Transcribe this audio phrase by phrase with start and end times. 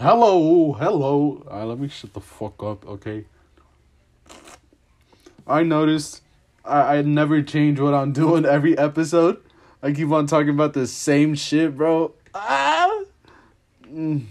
[0.00, 1.44] Hello, hello.
[1.50, 3.24] Uh, let me shut the fuck up, okay?
[5.44, 6.22] I noticed
[6.64, 9.42] I, I never change what I'm doing every episode.
[9.82, 12.12] I keep on talking about the same shit, bro.
[12.32, 13.02] Ah!
[13.92, 14.26] Mm.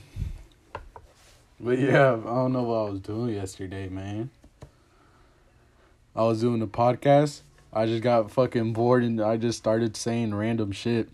[1.59, 4.29] But yeah, I don't know what I was doing yesterday, man.
[6.15, 7.41] I was doing the podcast.
[7.73, 11.09] I just got fucking bored and I just started saying random shit.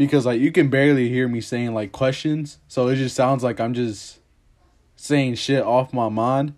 [0.00, 3.60] Because like you can barely hear me saying like questions, so it just sounds like
[3.60, 4.18] I'm just
[4.96, 6.54] saying shit off my mind.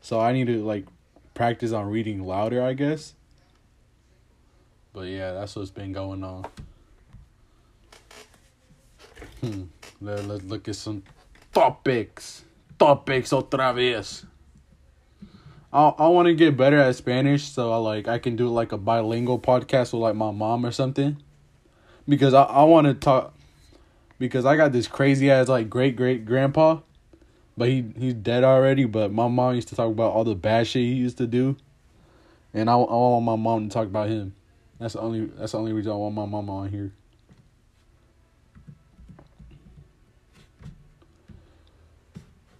[0.00, 0.84] So I need to like
[1.32, 3.14] practice on reading louder, I guess.
[4.92, 6.44] But yeah, that's what's been going on.
[9.40, 9.62] Hmm.
[10.00, 11.04] Let, let's look at some
[11.52, 12.42] topics.
[12.76, 14.26] Topics otra vez.
[15.72, 18.72] I I want to get better at Spanish, so I like I can do like
[18.72, 21.22] a bilingual podcast with like my mom or something.
[22.10, 23.32] Because I I want to talk.
[24.18, 26.80] Because I got this crazy ass like great great grandpa,
[27.56, 28.84] but he he's dead already.
[28.84, 31.56] But my mom used to talk about all the bad shit he used to do,
[32.52, 34.34] and I, I want my mom to talk about him.
[34.80, 36.92] That's the only that's the only reason I want my mama on here.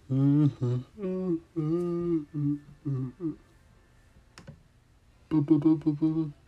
[0.09, 0.81] Mm-hmm.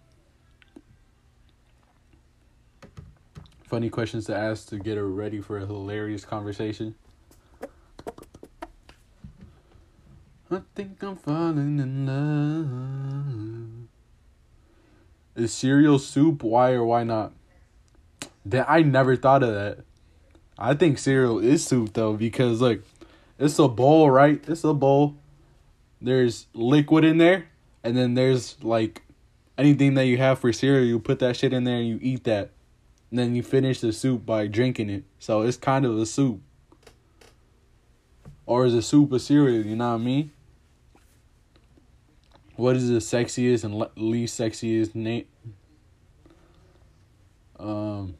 [3.73, 6.93] Funny questions to ask to get her ready for a hilarious conversation.
[10.51, 13.87] I think I'm falling in love.
[15.43, 16.43] Is cereal soup?
[16.43, 17.33] Why or why not?
[18.45, 19.79] That I never thought of that.
[20.55, 22.83] I think cereal is soup though because like
[23.39, 24.39] it's a bowl, right?
[24.47, 25.15] It's a bowl.
[25.99, 27.47] There's liquid in there,
[27.83, 29.01] and then there's like
[29.57, 30.85] anything that you have for cereal.
[30.85, 32.51] You put that shit in there and you eat that,
[33.13, 35.03] and then you finish the soup by drinking it.
[35.19, 36.41] So it's kind of a soup,
[38.47, 39.63] or is a soup a cereal?
[39.63, 40.31] You know what I mean?
[42.55, 45.25] What is the sexiest and le- least sexiest name?
[47.59, 48.15] Um,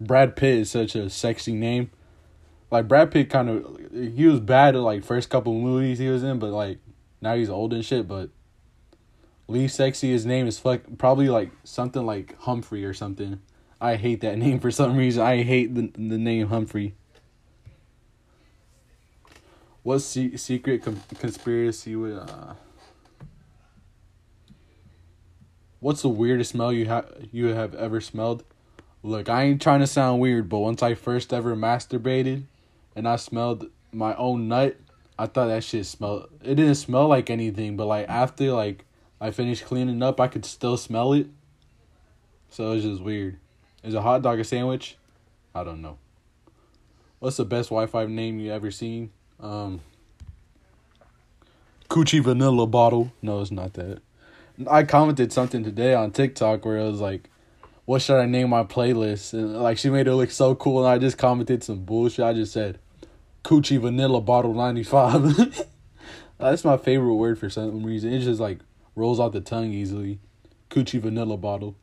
[0.00, 1.90] Brad Pitt is such a sexy name.
[2.70, 6.22] Like Brad Pitt, kind of he was bad at like first couple movies he was
[6.22, 6.78] in, but like
[7.20, 8.08] now he's old and shit.
[8.08, 8.30] But
[9.48, 13.40] least his name is fuck probably like something like Humphrey or something.
[13.80, 15.22] I hate that name for some reason.
[15.22, 16.94] I hate the the name Humphrey.
[19.82, 22.54] What se- secret com- conspiracy would uh
[25.80, 28.44] What's the weirdest smell you have you have ever smelled?
[29.02, 32.44] Look, I ain't trying to sound weird, but once I first ever masturbated
[32.94, 34.76] and I smelled my own nut,
[35.18, 38.84] I thought that shit smelled it didn't smell like anything, but like after like
[39.22, 41.28] I finished cleaning up, I could still smell it.
[42.50, 43.38] So it was just weird.
[43.84, 44.96] Is a hot dog a sandwich?
[45.54, 45.96] I don't know.
[47.20, 49.12] What's the best Wi-Fi name you ever seen?
[49.38, 49.80] Um,
[51.88, 53.12] Coochie Vanilla Bottle.
[53.22, 54.02] No, it's not that.
[54.68, 57.30] I commented something today on TikTok where it was like,
[57.84, 60.88] "What should I name my playlist?" And like she made it look so cool, and
[60.88, 62.24] I just commented some bullshit.
[62.24, 62.80] I just said,
[63.44, 65.64] "Coochie Vanilla Bottle 95."
[66.38, 68.12] That's my favorite word for some reason.
[68.12, 68.58] It just like
[68.94, 70.20] rolls off the tongue easily.
[70.70, 71.76] Coochie Vanilla Bottle.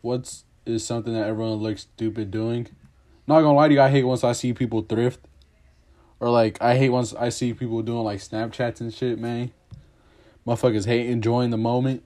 [0.00, 2.68] What's is something that everyone looks stupid doing?
[3.26, 5.20] Not gonna lie to you, I hate once I see people thrift.
[6.20, 9.52] Or like I hate once I see people doing like Snapchats and shit, man.
[10.46, 12.02] Motherfuckers hate enjoying the moment.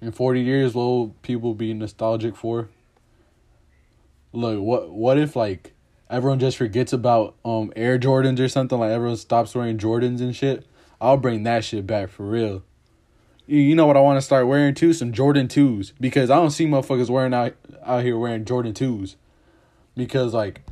[0.00, 2.68] In forty years, what will people be nostalgic for?
[4.32, 5.71] Look, what what if like
[6.12, 10.34] everyone just forgets about um Air Jordans or something, like everyone stops wearing Jordans and
[10.34, 10.66] shit?
[11.00, 12.62] I'll bring that shit back for real.
[13.46, 14.92] You, know what I want to start wearing too?
[14.92, 15.92] Some Jordan 2s.
[16.00, 19.16] Because I don't see motherfuckers wearing out out here wearing Jordan 2s.
[19.96, 20.62] Because like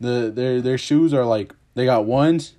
[0.00, 2.54] the their their shoes are like they got ones,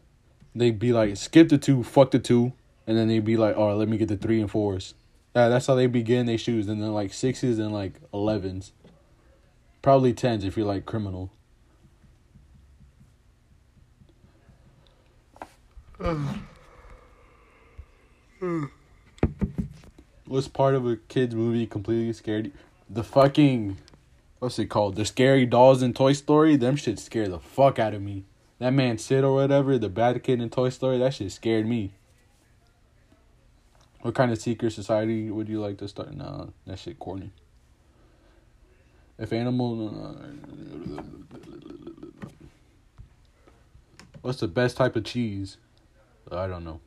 [0.56, 2.54] They'd be like skip the two, fuck the two,
[2.88, 4.94] and then they'd be like, oh let me get the three and fours.
[5.36, 8.74] Uh, that's how they begin their shoes, and then like sixes and like elevens.
[9.82, 11.32] Probably tens if you're like criminal.
[20.26, 22.54] What's part of a kid's movie completely scared?
[22.90, 23.78] The fucking
[24.40, 24.96] what's it called?
[24.96, 26.56] The scary dolls in Toy Story.
[26.56, 28.24] Them shit scare the fuck out of me.
[28.60, 31.92] That man Sid or whatever, the bad kid in Toy Story, that shit scared me.
[34.02, 36.16] What kind of secret society would you like to start?
[36.16, 37.32] Nah, that shit corny.
[39.18, 40.14] If animal, uh,
[44.22, 45.58] what's the best type of cheese?
[46.32, 46.80] I don't know.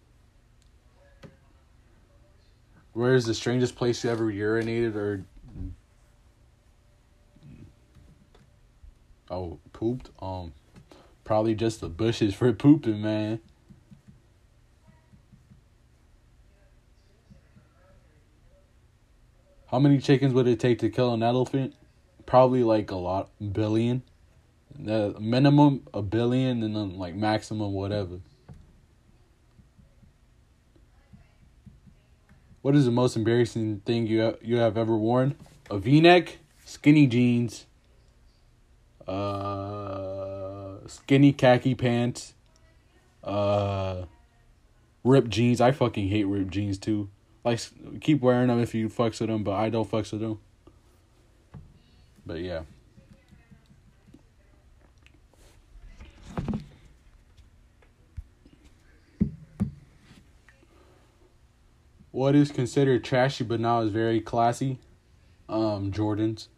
[2.92, 5.24] Where's the strangest place you ever urinated or
[9.30, 10.10] oh pooped?
[10.20, 10.52] Um,
[11.24, 13.40] probably just the bushes for pooping, man.
[19.66, 21.74] How many chickens would it take to kill an elephant?
[22.26, 24.02] Probably like a lot, billion.
[24.78, 28.20] The minimum a billion, and then like maximum whatever.
[32.62, 35.34] What is the most embarrassing thing you you have ever worn?
[35.68, 37.66] A V-neck, skinny jeans,
[39.06, 42.34] uh, skinny khaki pants,
[43.24, 44.04] uh,
[45.02, 45.60] ripped jeans.
[45.60, 47.10] I fucking hate ripped jeans too.
[47.44, 47.60] Like
[48.00, 50.38] keep wearing them if you fucks with them, but I don't fucks with them.
[52.24, 52.62] But yeah.
[62.12, 64.78] What is considered trashy but now is very classy?
[65.48, 66.48] Um, Jordans.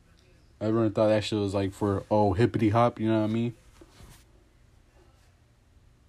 [0.61, 3.55] Everyone thought that shit was like for oh hippity hop, you know what I mean?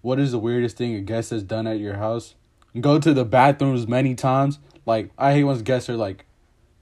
[0.02, 2.34] What is the weirdest thing a guest has done at your house?
[2.80, 4.58] Go to the bathrooms many times.
[4.84, 6.24] Like I hate once guests are like,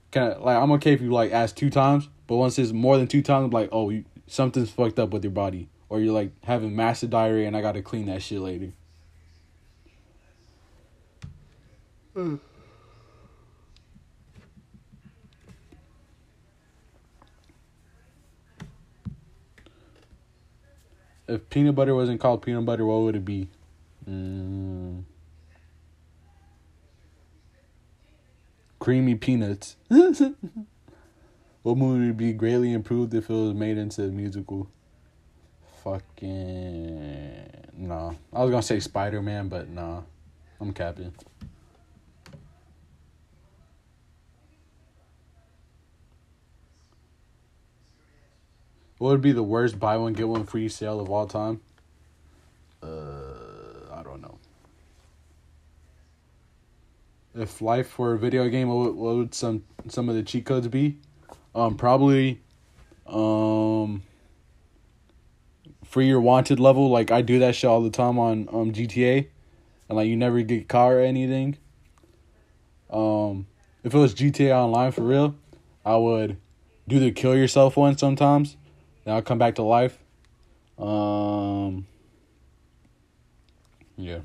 [0.09, 2.97] can I, like I'm okay if you like ask two times, but once it's more
[2.97, 6.13] than two times, I'm like oh you, something's fucked up with your body, or you're
[6.13, 8.71] like having massive diarrhea and I gotta clean that shit later.
[21.27, 23.49] If peanut butter wasn't called peanut butter, what would it be?
[24.09, 25.03] Mm.
[28.79, 29.75] Creamy peanuts.
[31.63, 34.69] what movie would be greatly improved if it was made into a musical?
[35.83, 38.15] Fucking no.
[38.33, 40.01] I was gonna say Spider Man, but nah.
[40.59, 41.13] I'm capping.
[48.97, 51.59] What would be the worst buy one get one free sale of all time?
[52.81, 52.87] Uh,
[53.91, 54.37] I don't know.
[57.35, 60.97] If life were a video game, what would, some some of the cheat codes be?
[61.53, 62.39] Um, probably,
[63.05, 64.03] um,
[65.83, 66.89] free your wanted level.
[66.89, 69.27] Like I do that shit all the time on um GTA,
[69.89, 71.57] and like you never get caught or anything.
[72.89, 73.47] Um,
[73.83, 75.35] if it was GTA Online for real,
[75.83, 76.37] I would
[76.87, 78.55] do the kill yourself one sometimes
[79.05, 79.97] then I'll come back to life.
[80.77, 81.87] Um.
[83.97, 84.19] Yeah.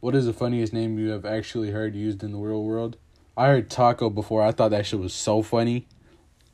[0.00, 2.96] What is the funniest name you have actually heard used in the real world?
[3.36, 4.42] I heard taco before.
[4.42, 5.86] I thought that shit was so funny.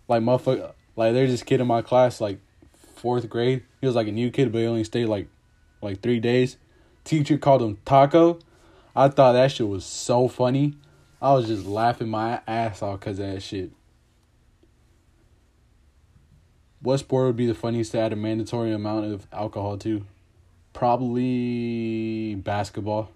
[0.07, 2.41] Like motherfucker, like there's this kid in my class, like
[2.75, 3.63] fourth grade.
[3.81, 5.29] He was like a new kid, but he only stayed like,
[5.81, 6.59] like three days.
[7.05, 8.39] Teacher called him taco.
[8.97, 10.75] I thought that shit was so funny.
[11.21, 13.71] I was just laughing my ass off because of that shit.
[16.85, 20.05] What sport would be the funniest to add a mandatory amount of alcohol to?
[20.75, 23.09] Probably basketball.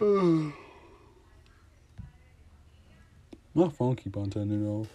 [0.00, 0.52] My
[3.68, 4.88] phone keep on turning off.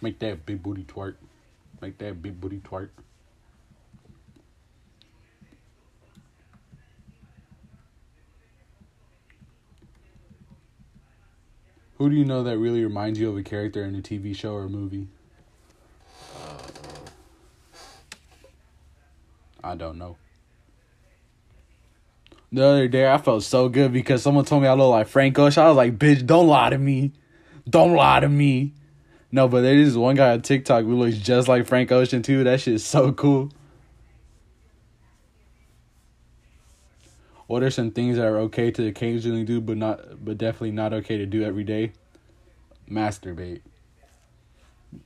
[0.00, 1.16] Make that big booty twerk.
[1.82, 2.90] Make that big booty twerk.
[11.98, 14.54] Who do you know that really reminds you of a character in a TV show
[14.54, 15.08] or movie?
[19.64, 20.16] I don't know.
[22.52, 25.38] The other day, I felt so good because someone told me I look like Frank
[25.38, 25.62] Ocean.
[25.62, 27.12] I was like, bitch, don't lie to me.
[27.68, 28.74] Don't lie to me.
[29.32, 32.44] No, but there is one guy on TikTok who looks just like Frank Ocean, too.
[32.44, 33.50] That shit is so cool.
[37.46, 40.92] What are some things that are okay to occasionally do, but not, but definitely not
[40.92, 41.92] okay to do every day?
[42.90, 43.60] Masturbate.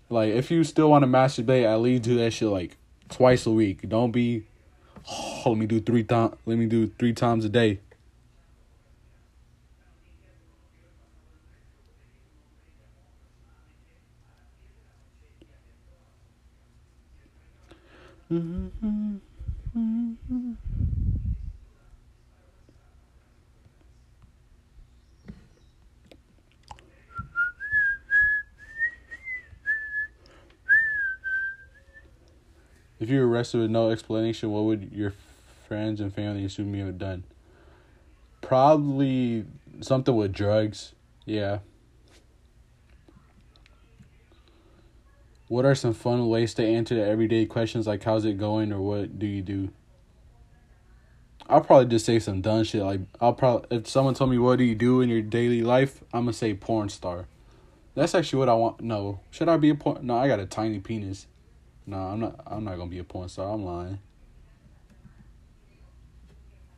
[0.09, 2.76] Like, if you still want to masturbate, at least do that shit like
[3.09, 3.88] twice a week.
[3.88, 4.47] Don't be,
[5.11, 6.35] oh, let me do three times.
[6.47, 7.80] Let me do three times a day.
[18.30, 19.16] Mm-hmm.
[19.76, 20.52] Mm-hmm.
[33.00, 35.14] If you were arrested with no explanation, what would your
[35.66, 37.25] friends and family assume you have done?
[38.42, 39.47] Probably
[39.80, 40.92] something with drugs.
[41.25, 41.61] Yeah.
[45.49, 48.80] What are some fun ways to answer the everyday questions like how's it going or
[48.80, 49.71] what do you do?
[51.49, 52.83] I'll probably just say some dumb shit.
[52.83, 56.04] Like I'll probably if someone told me what do you do in your daily life,
[56.12, 57.26] I'm gonna say porn star.
[57.95, 58.83] That's actually what I want.
[58.83, 60.07] No, should I be a porn?
[60.07, 61.26] No, I got a tiny penis.
[61.90, 62.40] No, I'm not.
[62.47, 63.52] I'm not gonna be a porn star.
[63.52, 63.99] I'm lying.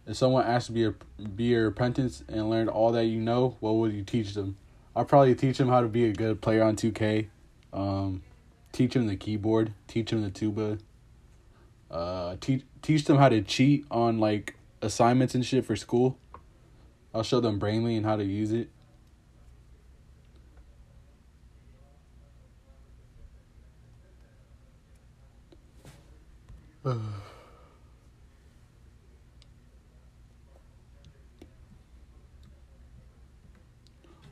[0.06, 3.58] If someone asked to be a be your apprentice and learned all that you know,
[3.60, 4.56] what would you teach them?
[4.96, 7.28] I'll probably teach them how to be a good player on two K.
[7.74, 8.22] Um,
[8.72, 9.74] teach them the keyboard.
[9.86, 10.78] Teach them the tuba.
[11.90, 16.16] Uh, teach teach them how to cheat on like assignments and shit for school.
[17.14, 18.70] I'll show them Brainly and how to use it.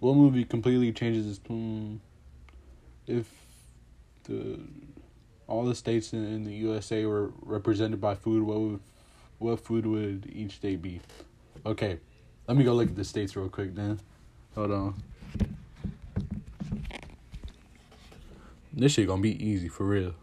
[0.00, 1.96] what movie completely changes its hmm,
[3.06, 3.30] if
[4.24, 4.58] the
[5.46, 8.80] all the states in, in the USA were represented by food what would
[9.38, 11.00] what food would each state be?
[11.64, 12.00] Okay
[12.48, 14.00] let me go look at the states real quick then.
[14.56, 15.02] Hold on.
[18.72, 20.14] This shit gonna be easy for real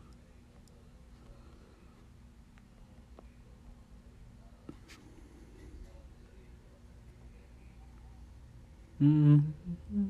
[9.02, 10.06] Mm-hmm.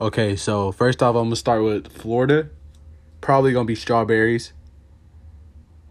[0.00, 2.50] Okay, so first off, I'm gonna start with Florida.
[3.20, 4.52] Probably gonna be strawberries.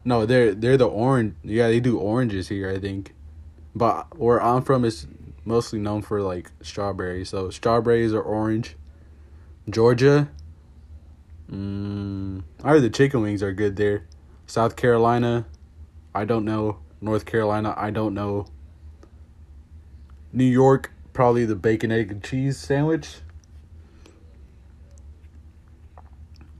[0.04, 1.36] No, they're they're the orange.
[1.44, 3.14] Yeah, they do oranges here, I think.
[3.76, 5.08] But where I'm from is
[5.46, 7.30] mostly known for like strawberries.
[7.30, 8.76] So strawberries or orange.
[9.70, 10.30] Georgia.
[11.50, 14.06] Mm, I heard the chicken wings are good there.
[14.46, 15.46] South Carolina,
[16.14, 16.80] I don't know.
[17.00, 18.48] North Carolina, I don't know.
[20.34, 23.18] New York, probably the bacon, egg, and cheese sandwich.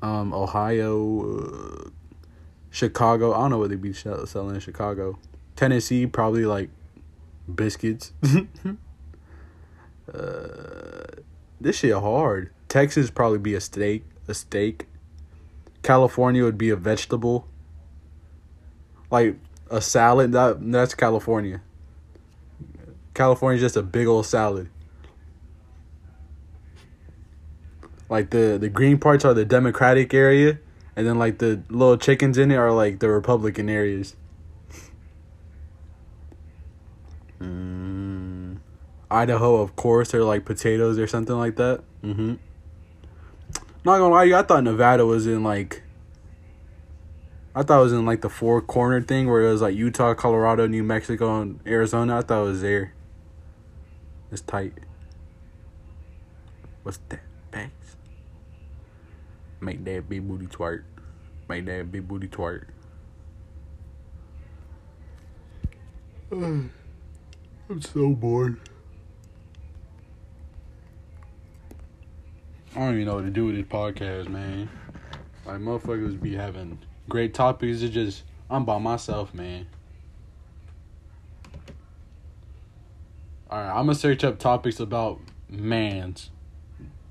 [0.02, 1.90] Um, Ohio, uh,
[2.70, 3.34] Chicago.
[3.34, 5.20] I don't know what they be selling in Chicago.
[5.56, 6.70] Tennessee, probably like
[7.54, 8.14] biscuits.
[10.14, 11.04] uh,
[11.60, 12.52] this shit hard.
[12.68, 14.04] Texas probably be a steak.
[14.28, 14.88] A steak.
[15.84, 17.48] California would be a vegetable.
[19.12, 19.36] Like
[19.70, 20.32] a salad.
[20.32, 21.62] That that's California.
[23.14, 24.70] California's just a big old salad.
[28.10, 30.60] Like the the green parts are the Democratic area,
[30.96, 34.16] and then like the little chickens in it are like the Republican areas.
[37.40, 38.58] Mm.
[39.10, 41.84] Idaho, of course, they're like potatoes or something like that.
[42.04, 42.36] Mm-hmm.
[43.84, 45.84] Not gonna lie, I thought Nevada was in like.
[47.54, 50.14] I thought it was in like the four corner thing where it was like Utah,
[50.14, 52.20] Colorado, New Mexico, and Arizona.
[52.20, 52.94] I thought it was there.
[54.32, 54.74] It's tight.
[56.84, 57.20] What's that?
[57.52, 57.98] Banks.
[59.60, 60.84] Make that big booty twerk.
[61.50, 62.68] Make that big booty twerk.
[66.32, 66.72] I'm
[67.82, 68.58] so bored.
[72.74, 74.70] I don't even know what to do with this podcast, man.
[75.46, 77.82] Like motherfuckers be having great topics.
[77.82, 79.68] It's just I'm by myself, man.
[83.52, 86.30] All right, I'm gonna search up topics about mans,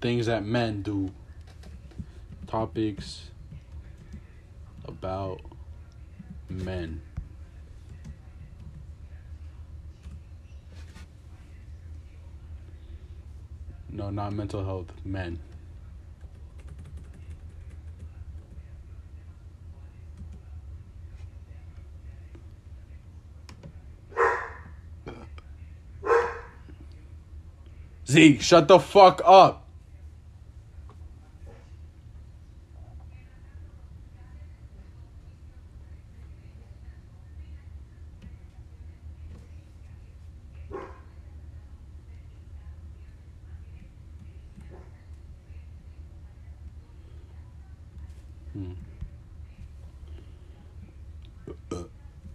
[0.01, 1.11] things that men do.
[2.47, 3.29] Topics
[4.87, 5.43] about
[6.49, 7.03] men.
[13.91, 15.41] No, not mental health, men.
[28.11, 29.69] Zeke, shut the fuck up.
[48.53, 48.73] Hmm.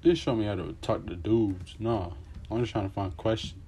[0.02, 1.76] This show me how to talk to dudes.
[1.80, 2.12] Nah,
[2.50, 3.62] I'm just trying to find questions.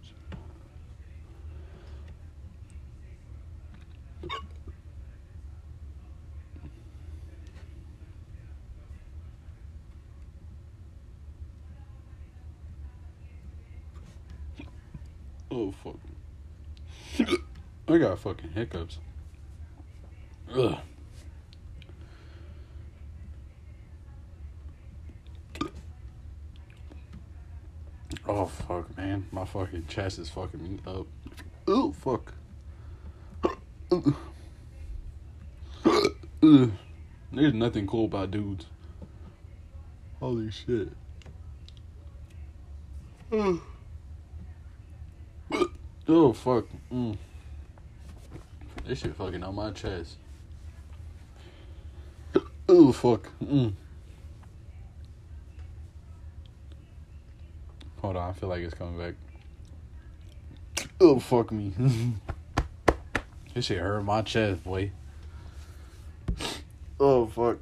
[15.50, 15.96] Oh fuck.
[17.98, 19.00] I got fucking hiccups.
[20.54, 20.78] Ugh.
[28.28, 29.26] Oh fuck, man.
[29.32, 31.08] My fucking chest is fucking me up.
[31.68, 32.36] Oh fuck.
[36.40, 38.68] There's nothing cool about dudes.
[40.20, 40.90] Holy shit.
[46.08, 46.66] oh fuck.
[46.94, 47.18] Mm.
[48.88, 50.16] This shit fucking on my chest.
[52.70, 53.30] Oh fuck.
[53.44, 53.74] Mm.
[58.02, 59.16] Hold on, I feel like it's coming back.
[61.02, 61.74] Oh fuck me.
[63.54, 64.92] this shit hurt my chest, boy.
[66.98, 67.58] Oh fuck.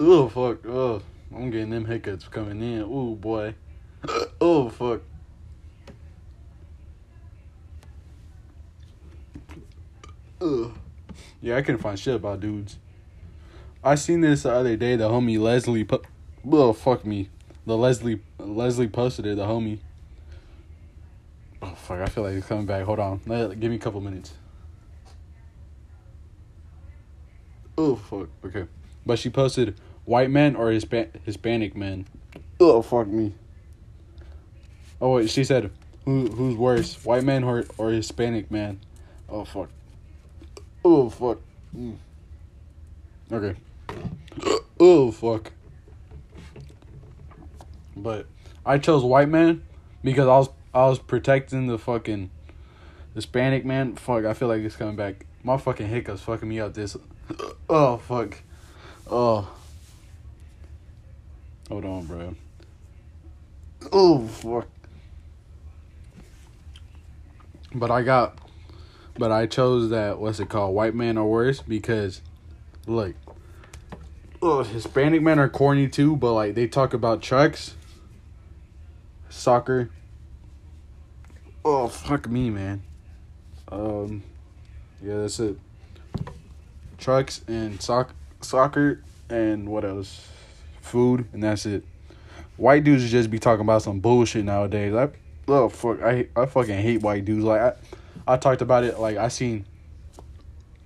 [0.00, 0.66] Oh fuck.
[0.66, 1.02] Oh,
[1.36, 2.82] I'm getting them hiccups coming in.
[2.82, 3.54] Oh boy.
[4.40, 5.02] Oh fuck.
[10.42, 10.72] Ugh.
[11.40, 12.78] Yeah, I couldn't find shit about dudes.
[13.84, 14.96] I seen this the other day.
[14.96, 16.04] The homie Leslie put.
[16.50, 17.28] Oh fuck me.
[17.66, 19.36] The Leslie Leslie posted it.
[19.36, 19.78] The homie.
[21.60, 22.00] Oh fuck!
[22.00, 22.84] I feel like it's coming back.
[22.84, 23.20] Hold on.
[23.26, 24.32] Give me a couple minutes.
[27.78, 28.28] Oh fuck.
[28.44, 28.66] Okay,
[29.06, 32.06] but she posted white man or Hispa- Hispanic man.
[32.58, 33.34] Oh fuck me.
[35.00, 35.70] Oh wait, she said
[36.04, 38.80] who who's worse, white man or or Hispanic man?
[39.28, 39.70] Oh fuck.
[40.84, 41.38] Oh fuck.
[41.76, 41.96] Mm.
[43.30, 43.56] Okay.
[44.80, 45.52] oh fuck.
[47.96, 48.26] But
[48.64, 49.62] I chose white man
[50.02, 52.30] because I was I was protecting the fucking
[53.14, 53.96] Hispanic man.
[53.96, 55.26] Fuck, I feel like it's coming back.
[55.44, 56.74] My fucking hiccups fucking me up.
[56.74, 56.96] This.
[57.68, 58.38] Oh fuck.
[59.10, 59.48] Oh.
[61.68, 62.34] Hold on, bro.
[63.92, 64.68] Oh fuck.
[67.74, 68.38] But I got,
[69.18, 70.18] but I chose that.
[70.18, 70.74] What's it called?
[70.74, 72.20] White man or worse because.
[74.44, 77.76] Oh, Hispanic men are corny too, but like they talk about trucks,
[79.28, 79.90] soccer.
[81.64, 82.82] Oh fuck me, man.
[83.70, 84.24] Um,
[85.00, 85.56] yeah, that's it.
[86.98, 90.28] Trucks and soc- soccer and what else?
[90.80, 91.84] Food and that's it.
[92.56, 94.92] White dudes just be talking about some bullshit nowadays.
[94.92, 95.10] I
[95.46, 97.44] oh fuck, I I fucking hate white dudes.
[97.44, 97.72] Like I,
[98.26, 98.98] I talked about it.
[98.98, 99.66] Like I seen.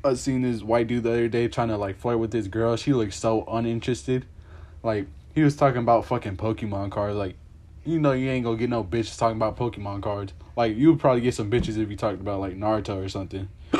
[0.04, 2.76] I seen this white dude the other day trying to like flirt with this girl.
[2.76, 4.24] She looked so uninterested.
[4.82, 7.16] Like he was talking about fucking Pokemon cards.
[7.16, 7.36] Like,
[7.84, 10.32] you know, you ain't gonna get no bitches talking about Pokemon cards.
[10.56, 13.48] Like you would probably get some bitches if you talked about like Naruto or something.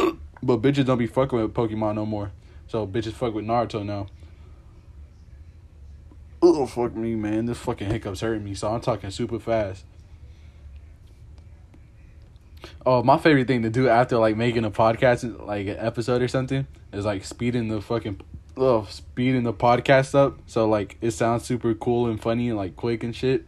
[0.43, 2.33] but bitches don't be fucking with Pokemon no more.
[2.67, 4.09] So bitches fuck with Naruto now.
[6.43, 7.47] Oh fuck me, man!
[7.47, 9.85] This fucking hiccups hurting me, so I'm talking super fast.
[12.85, 16.29] Oh, my favorite thing to do after like making a podcast, like an episode or
[16.29, 18.21] something, is like speeding the fucking,
[18.57, 22.77] oh, speeding the podcast up so like it sounds super cool and funny and like
[22.77, 23.47] quick and shit.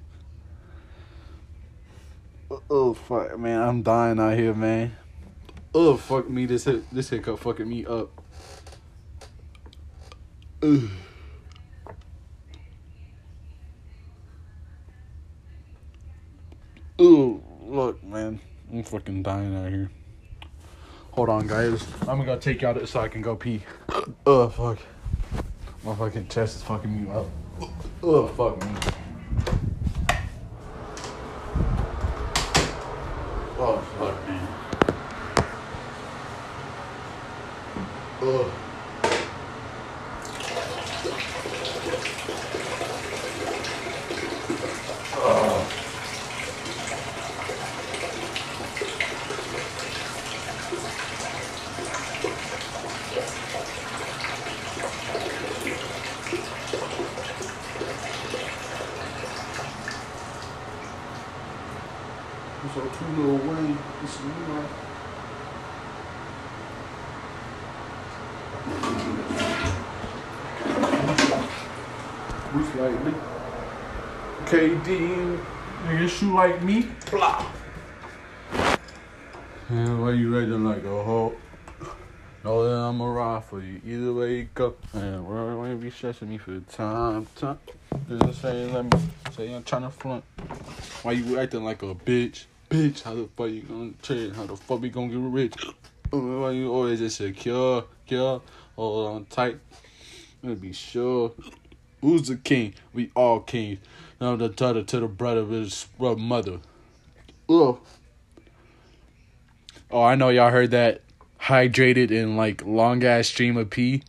[2.71, 3.61] Oh fuck, man!
[3.61, 4.97] I'm dying out here, man.
[5.75, 6.47] Oh fuck me!
[6.47, 8.11] This hit, this hiccup fucking me up.
[10.63, 10.89] Ugh.
[17.01, 18.41] Ooh, look, man.
[18.71, 19.91] I'm fucking dying out here.
[21.13, 21.87] Hold on, guys.
[22.03, 23.63] I'm gonna take out out so I can go pee.
[24.27, 24.79] Oh, fuck.
[25.83, 27.27] My fucking chest is fucking me up.
[28.03, 28.71] Oh, fuck me.
[33.59, 34.49] Oh, fuck, man.
[38.21, 38.53] Oh.
[62.75, 64.65] So two little Wayne, this is you know.
[72.53, 73.13] Bruce like me.
[74.45, 74.89] KD,
[75.87, 76.77] nigga shoot like me.
[77.11, 77.51] Blah.
[79.71, 81.35] Yeah, why you acting like a hoe?
[82.45, 83.81] Know that I'm a ride for you.
[83.85, 84.77] Either way you go.
[84.95, 85.69] Man, why
[86.19, 87.27] stressing me for time?
[87.37, 87.59] Time.
[88.09, 89.01] Just say let me
[89.37, 90.25] say I'm trying to front.
[91.03, 92.47] Why you acting like a bitch?
[92.69, 94.35] Bitch, how the fuck you gonna trade?
[94.35, 95.55] How the fuck we gonna get rich?
[96.11, 98.43] Why you always just secure, hold
[98.77, 99.59] on tight?
[100.43, 101.33] Gonna be sure.
[102.01, 102.75] Who's the king?
[102.93, 103.79] We all kings.
[104.21, 106.59] Now the daughter to the brother of his mother.
[107.49, 107.79] Ugh.
[109.91, 111.03] Oh, I know y'all heard that
[111.41, 114.03] hydrated and like long ass stream of pee.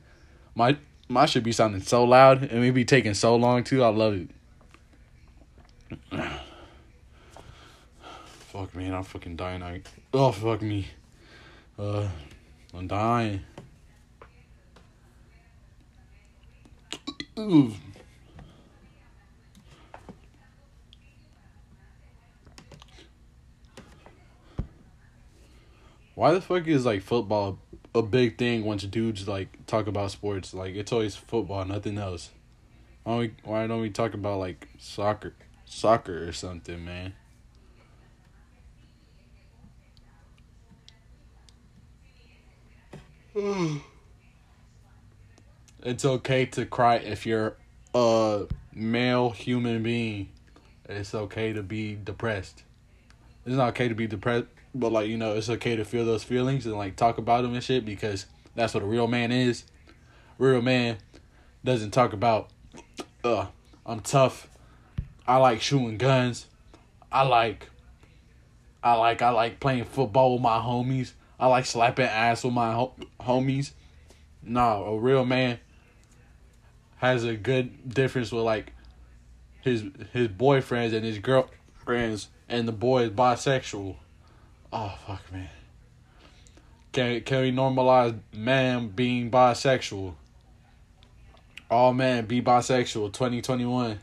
[0.56, 0.78] My
[1.12, 3.84] my should be sounding so loud and it be taking so long too.
[3.84, 4.30] I love it.
[8.30, 9.64] fuck man, I'm fucking dying.
[9.64, 9.82] I
[10.14, 10.86] oh fuck me.
[11.80, 12.08] Uh
[12.76, 13.42] I'm dying.
[17.40, 17.74] Ooh.
[26.14, 27.58] Why the fuck is like football
[27.96, 30.54] a big thing once dudes like talk about sports?
[30.54, 32.32] Like it's always football, nothing else.
[33.04, 35.34] Why don't we why don't we talk about like soccer
[35.66, 37.14] soccer or something, man?
[45.84, 47.56] it's okay to cry if you're
[47.94, 50.30] a male human being.
[50.88, 52.64] It's okay to be depressed.
[53.46, 56.24] It's not okay to be depressed, but like you know, it's okay to feel those
[56.24, 59.64] feelings and like talk about them and shit because that's what a real man is.
[60.38, 60.98] Real man
[61.64, 62.50] doesn't talk about,
[63.24, 63.48] uh,
[63.86, 64.50] I'm tough.
[65.28, 66.46] I like shooting guns.
[67.12, 67.70] I like.
[68.82, 71.12] I like I like playing football with my homies.
[71.40, 73.72] I like slapping ass with my ho- homies.
[74.42, 75.60] No, a real man
[76.98, 78.74] has a good difference with like
[79.62, 83.98] his his boyfriends and his girlfriends, and the boy is bisexual.
[84.72, 85.50] Oh fuck, man.
[86.92, 90.14] Can can we normalize man being bisexual?
[91.70, 93.12] All man be bisexual.
[93.14, 94.00] Twenty twenty one.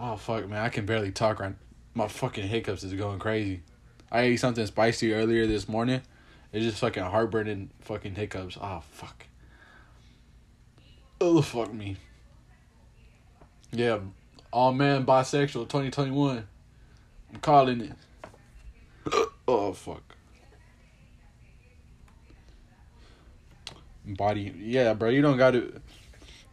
[0.00, 0.64] Oh fuck, man!
[0.64, 1.54] I can barely talk right.
[1.94, 3.62] My fucking hiccups is going crazy.
[4.10, 6.02] I ate something spicy earlier this morning.
[6.52, 8.56] It's just fucking heartburning fucking hiccups.
[8.60, 9.26] Oh fuck.
[11.20, 11.96] Oh fuck me.
[13.70, 13.98] Yeah,
[14.52, 16.46] all man bisexual 2021.
[17.32, 19.28] I'm calling it.
[19.48, 20.02] Oh fuck.
[24.06, 25.08] Body, yeah, bro.
[25.08, 25.80] You don't got to.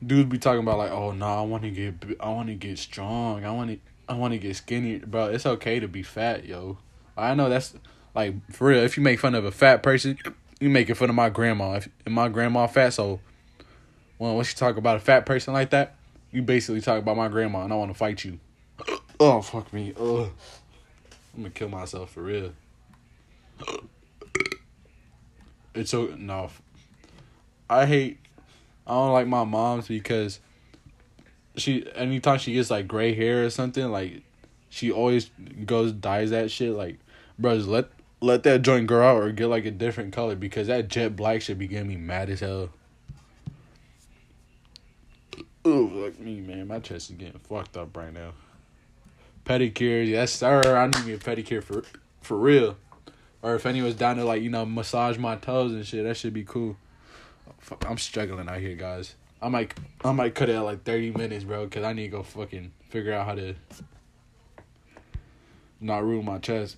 [0.05, 2.55] Dudes be talking about like, oh no, nah, I want to get, I want to
[2.55, 3.45] get strong.
[3.45, 3.79] I want to,
[4.10, 5.27] I want to get skinny, bro.
[5.27, 6.77] It's okay to be fat, yo.
[7.15, 7.75] I know that's
[8.13, 8.84] like for real.
[8.84, 10.17] If you make fun of a fat person,
[10.60, 11.75] you making fun of my grandma.
[11.75, 13.19] If, if my grandma fat, so
[14.17, 15.95] when when she talk about a fat person like that,
[16.31, 18.39] you basically talk about my grandma, and I want to fight you.
[19.19, 19.93] oh fuck me.
[19.97, 20.29] Ugh.
[21.36, 22.51] I'm gonna kill myself for real.
[25.73, 26.49] It's so no.
[27.69, 28.19] I hate.
[28.87, 30.39] I don't like my mom's because
[31.57, 34.21] she anytime she gets like gray hair or something like
[34.69, 35.31] she always
[35.65, 36.99] goes dyes that shit like
[37.39, 37.87] bros let
[38.21, 41.41] let that joint grow out or get like a different color because that jet black
[41.41, 42.69] should be getting me mad as hell.
[45.63, 46.67] Oh, like me, man.
[46.67, 48.33] My chest is getting fucked up right now.
[49.45, 50.61] Pedicures, yes, sir.
[50.75, 51.83] I need me a pedicure for
[52.21, 52.77] for real.
[53.45, 56.34] Or if anyone's down to like you know massage my toes and shit, that should
[56.34, 56.77] be cool.
[57.86, 59.13] I'm struggling out here, guys.
[59.39, 59.71] I might
[60.03, 62.71] I might cut it at like thirty minutes, bro, because I need to go fucking
[62.89, 63.53] figure out how to
[65.79, 66.77] not ruin my chest.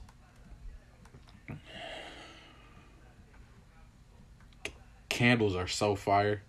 [5.07, 6.41] Candles are so fire.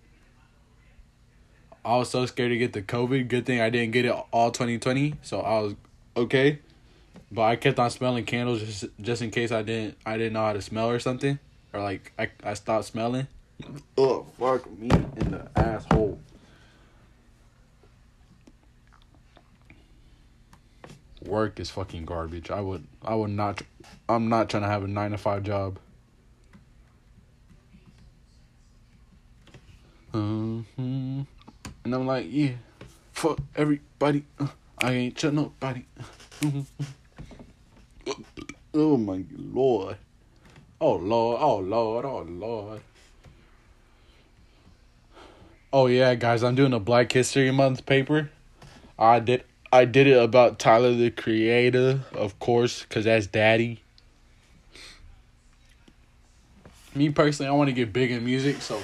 [1.84, 3.28] I was so scared to get the COVID.
[3.28, 5.76] Good thing I didn't get it all 2020, so I was
[6.16, 6.58] okay.
[7.30, 10.44] But I kept on smelling candles just just in case I didn't I didn't know
[10.44, 11.38] how to smell or something,
[11.72, 13.26] or like I I stopped smelling.
[13.96, 16.18] Oh fuck me in the asshole.
[21.24, 22.50] Work is fucking garbage.
[22.50, 23.62] I would I would not
[24.08, 25.78] I'm not trying to have a 9 to 5 job.
[30.12, 31.22] Mm-hmm.
[31.84, 32.52] And I'm like, yeah,
[33.12, 34.24] fuck everybody.
[34.78, 35.84] I ain't shut nobody.
[38.78, 39.96] oh my lord.
[40.80, 42.80] Oh lord, oh lord, oh lord.
[45.72, 48.30] Oh yeah, guys, I'm doing a Black History Month paper.
[48.98, 53.82] I did I did it about Tyler the Creator, of course, cuz that's daddy.
[56.94, 58.80] Me personally, I want to get big in music, so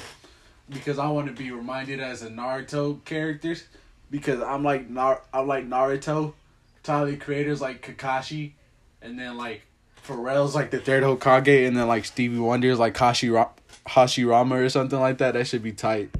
[0.68, 3.64] because I want to be reminded as a Naruto characters
[4.10, 6.34] because I'm like Nar I'm like Naruto,
[6.82, 8.52] Tyler the Creator's like Kakashi,
[9.00, 9.62] and then like
[10.06, 13.52] Pharrell's like the third Hokage, and then like Stevie Wonder's like Kashi Ra-
[13.86, 15.32] Hashirama or something like that.
[15.32, 16.10] That should be tight.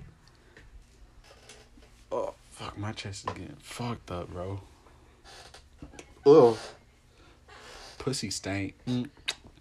[2.11, 4.61] Oh fuck, my chest is getting fucked up, bro.
[6.27, 6.57] Ugh.
[7.99, 8.75] Pussy stank.
[8.89, 9.09] Mm.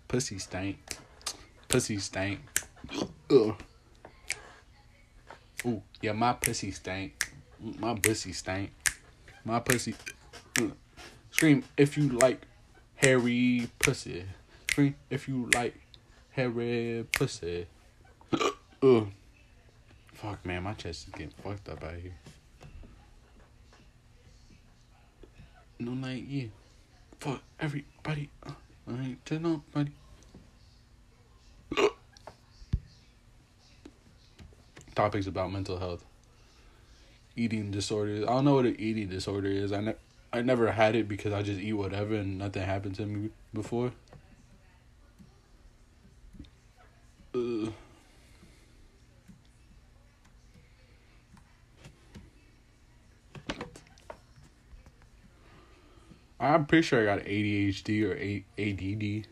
[0.08, 0.78] Pussy stank.
[1.68, 2.40] Pussy stank.
[3.30, 3.56] Ugh.
[5.66, 7.34] Ooh, yeah, my pussy stank.
[7.60, 8.72] My pussy stank.
[9.44, 9.96] My pussy.
[10.56, 10.74] Mm.
[11.32, 12.42] Scream if you like
[13.04, 14.24] hairy pussy.
[14.70, 15.76] Scream if you like
[16.32, 17.68] hairy pussy.
[18.82, 19.08] Ugh.
[20.13, 22.16] Fuck, man, my chest is getting fucked up out here.
[25.80, 26.46] No, like, yeah.
[27.20, 28.30] Fuck everybody.
[28.48, 28.52] Uh,
[28.88, 29.92] I ain't tell nobody.
[34.96, 36.06] topics about mental health.
[37.36, 38.24] Eating disorders.
[38.24, 39.74] I don't know what an eating disorder is.
[39.74, 39.96] I ne-
[40.34, 43.91] I never had it because I just eat whatever and nothing happened to me before.
[47.36, 47.69] Uh,
[56.39, 59.28] I'm pretty sure I got ADHD or A- ADD.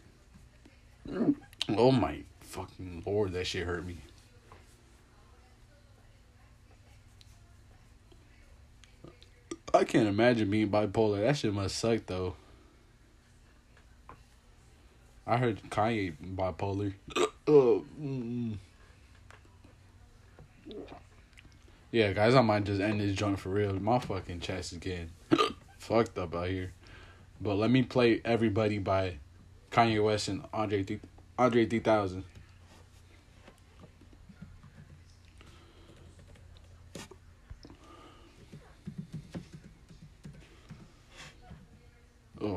[1.77, 3.97] Oh my fucking lord, that shit hurt me.
[9.73, 11.21] I can't imagine being bipolar.
[11.21, 12.36] That shit must suck though.
[15.25, 16.93] I heard Kanye bipolar.
[17.47, 18.57] oh, mm.
[21.91, 23.73] Yeah, guys, I might just end this joint for real.
[23.73, 25.10] My fucking chest is getting
[25.77, 26.73] fucked up out here.
[27.39, 29.15] But let me play Everybody by
[29.71, 31.01] Kanye West and Andre Th-
[31.38, 32.23] Andre 3000.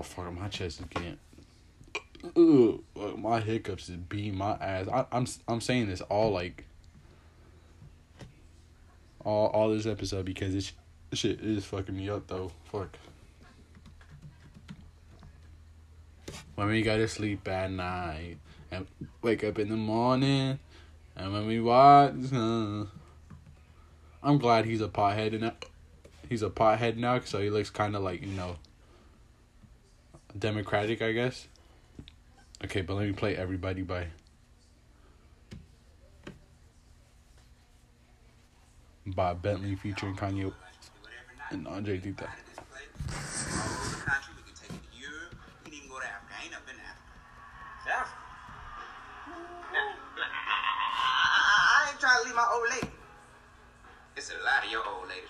[0.05, 1.19] Fuck, my chest is getting.
[2.37, 4.87] Ugh, my hiccups is beating my ass.
[4.89, 6.65] I, I'm I'm saying this all like.
[9.25, 10.73] All all this episode because it's
[11.13, 12.53] shit is fucking me up though.
[12.71, 12.97] Fuck.
[16.55, 18.37] When we go to sleep at night
[18.71, 18.87] and
[19.23, 20.59] wake up in the morning,
[21.17, 22.85] and when we watch, uh,
[24.23, 25.55] I'm glad he's a pothead now.
[26.29, 28.57] He's a pothead now, so he looks kind of like you know
[30.39, 31.47] democratic, I guess.
[32.65, 34.09] Okay, but let me play Everybody by
[39.07, 40.51] by Bentley featuring Kanye
[41.51, 42.33] and Andre 3000.
[51.77, 52.89] I ain't trying to leave my old lady.
[54.17, 55.29] It's a lot of your old ladies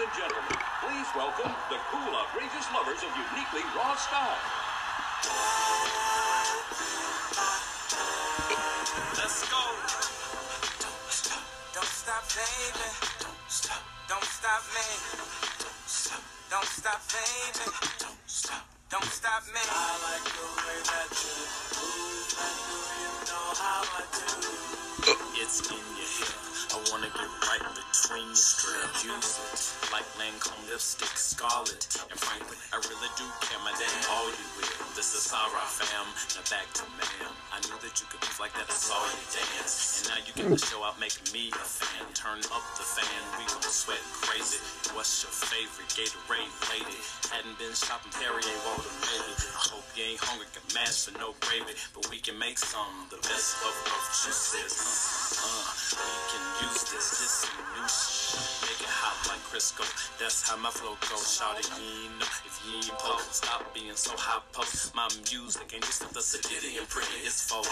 [0.00, 4.40] Ladies and gentlemen, please welcome the cool, outrageous lovers of uniquely raw style.
[9.12, 9.60] Let's go.
[10.80, 12.88] Don't stop, don't stop, baby.
[13.20, 14.88] Don't stop, don't stop me.
[15.60, 17.70] Don't stop, don't stop, baby.
[18.00, 19.60] Don't stop, don't stop me.
[19.68, 21.79] I like the way that you
[30.70, 31.82] lipstick, scarlet.
[32.06, 34.86] And frankly, I really do care, my damn all you will.
[34.94, 36.06] This is Sarah fam.
[36.38, 37.34] Now back to ma'am.
[37.50, 38.70] I knew that you could move like that.
[38.70, 40.06] I saw you dance.
[40.06, 42.06] And now you get to show out, making me a fan.
[42.14, 44.62] Turn up the fan, we gon' sweat crazy.
[44.94, 46.98] What's your favorite Gatorade lady?
[47.34, 49.34] Hadn't been shopping Perrier, water maybe.
[49.50, 51.74] I hope you ain't hungry, got mash for no gravy.
[51.98, 54.78] But we can make some, the best of both juices.
[55.34, 55.66] Uh, uh,
[55.98, 57.34] we can use this, this
[57.74, 58.38] new shit.
[58.62, 59.82] Make it hot like Crisco.
[60.20, 61.36] That's how my flow goes.
[61.36, 62.26] Shout it, you know.
[62.44, 64.62] If you ain't po, stop being so hot po.
[64.94, 67.62] My music ain't just the city and pretty, it's for.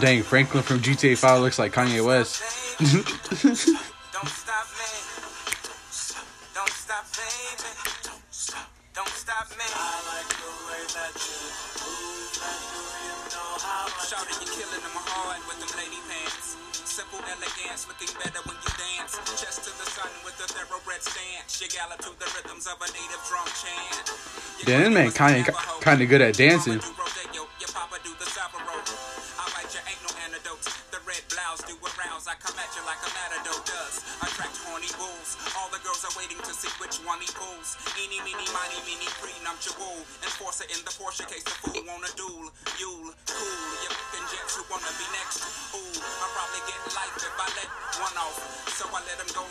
[0.00, 2.42] Dang, Franklin from GTA 5 looks like Kanye West.
[17.22, 19.14] elegance, looking better when you dance.
[19.38, 21.60] Chest to the sun with a thoroughbred stance.
[21.60, 24.06] You gallop to the rhythms of a native drum chant.
[24.58, 26.80] You Damn, this man kinda kinda good at dancing.
[26.80, 28.78] Mama do your papa do the Savaro.
[29.38, 30.66] I bite you, ain't no antidotes.
[30.94, 32.26] The red blouse do arouse.
[32.26, 34.02] I come at you like a matador does.
[34.22, 35.36] Attract horny bulls.
[35.58, 37.76] All the girls are waiting to see which one he pulls.
[37.98, 40.06] Eeny, meeny, miny, meeny, prenuptial.
[40.22, 42.50] Enforcer in the Porsche case the fool wanna duel.
[42.78, 43.68] You'll cool.
[43.82, 45.42] You fucking jets who wanna be next.
[45.74, 46.78] Ooh, I'll probably get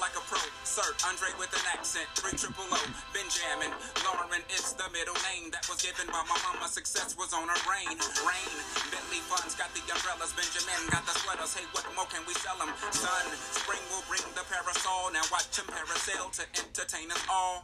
[0.03, 0.43] like a pro.
[0.67, 2.03] Sir, Andre with an accent.
[2.19, 2.81] Three triple O.
[3.15, 3.71] Benjamin.
[4.03, 6.67] Lauren is the middle name that was given by my mama.
[6.67, 7.95] Success was on her brain.
[8.27, 8.55] Rain.
[8.91, 10.35] Bentley funds got the umbrellas.
[10.35, 11.55] Benjamin got the sweaters.
[11.55, 12.67] Hey, what more can we sell them?
[12.91, 13.31] Sun.
[13.55, 15.07] Spring will bring the parasol.
[15.15, 17.63] Now watch him parasail to entertain us all.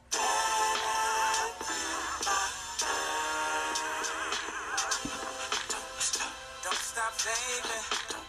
[6.63, 7.80] Don't stop, baby.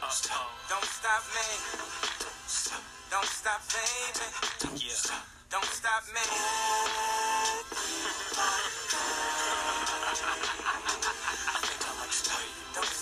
[0.03, 0.51] Don't stop.
[0.67, 2.00] Don't stop me.
[3.11, 4.87] Don't stop, baby.
[4.87, 5.15] Yeah.
[5.51, 6.21] Don't stop me.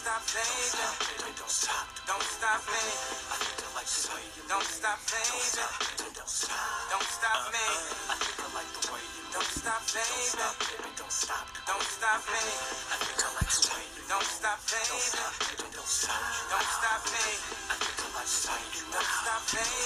[0.08, 1.20] Stop, baby.
[1.20, 1.84] Baby, don't stop.
[2.08, 2.80] Don't stop me.
[3.28, 3.90] I think I like
[4.48, 5.36] Don't stop, baby.
[6.16, 6.64] Don't stop.
[6.88, 7.66] Don't stop me.
[8.08, 10.32] I think I like the way you Don't stop, baby.
[10.96, 11.44] Don't stop.
[11.68, 12.40] Don't stop uh, me.
[12.40, 14.96] Uh, I think I like the way you Don't stop, baby.
[15.76, 16.24] Don't stop.
[16.56, 17.24] Don't stop me.
[17.68, 19.76] I think I like the way you Don't stop, baby.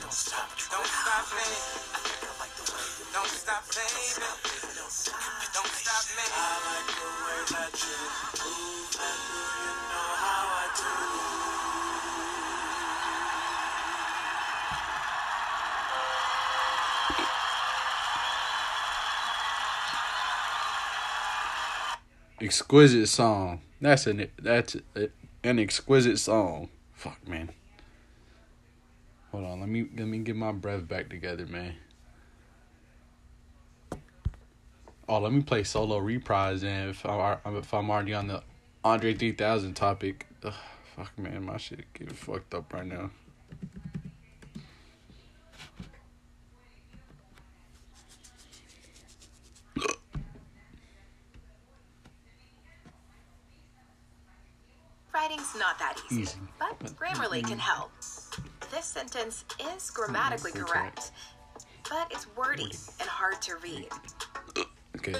[0.00, 0.48] Don't stop.
[0.72, 1.48] Don't stop me.
[1.92, 4.00] I think I like the way you Don't stop, baby.
[4.16, 5.20] Don't stop.
[5.52, 6.24] Don't stop me.
[6.40, 8.00] I like the way that you
[8.40, 9.41] move and
[22.42, 23.60] Exquisite song.
[23.80, 24.74] That's an that's
[25.44, 26.70] an exquisite song.
[26.92, 27.50] Fuck man.
[29.30, 31.76] Hold on, let me let me get my breath back together, man.
[35.08, 38.42] Oh, let me play solo reprise and if I'm if I'm already on the
[38.82, 40.26] Andre 3000 topic.
[40.42, 40.52] Ugh,
[40.96, 43.10] fuck man, my shit getting fucked up right now.
[55.14, 56.38] Writing's not that easy, Easy.
[56.58, 57.90] but Grammarly can help.
[58.70, 59.44] This sentence
[59.74, 61.12] is grammatically correct,
[61.88, 62.70] but it's wordy
[63.00, 63.88] and hard to read.
[64.96, 65.14] Okay.
[65.14, 65.18] Eh,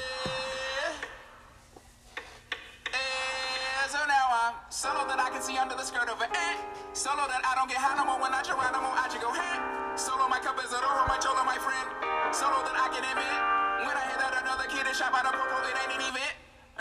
[3.88, 6.60] So now I'm solo that I can see under the skirt of an ant.
[6.96, 8.92] Solo that I don't get high no more when I try no more.
[8.96, 9.60] I just go hand.
[9.98, 11.88] Solo my cup is a rojo, my cholo, my friend.
[12.32, 13.40] Solo that I can invent.
[13.84, 16.34] When I hear that another kid is shot by the popo, it ain't an event.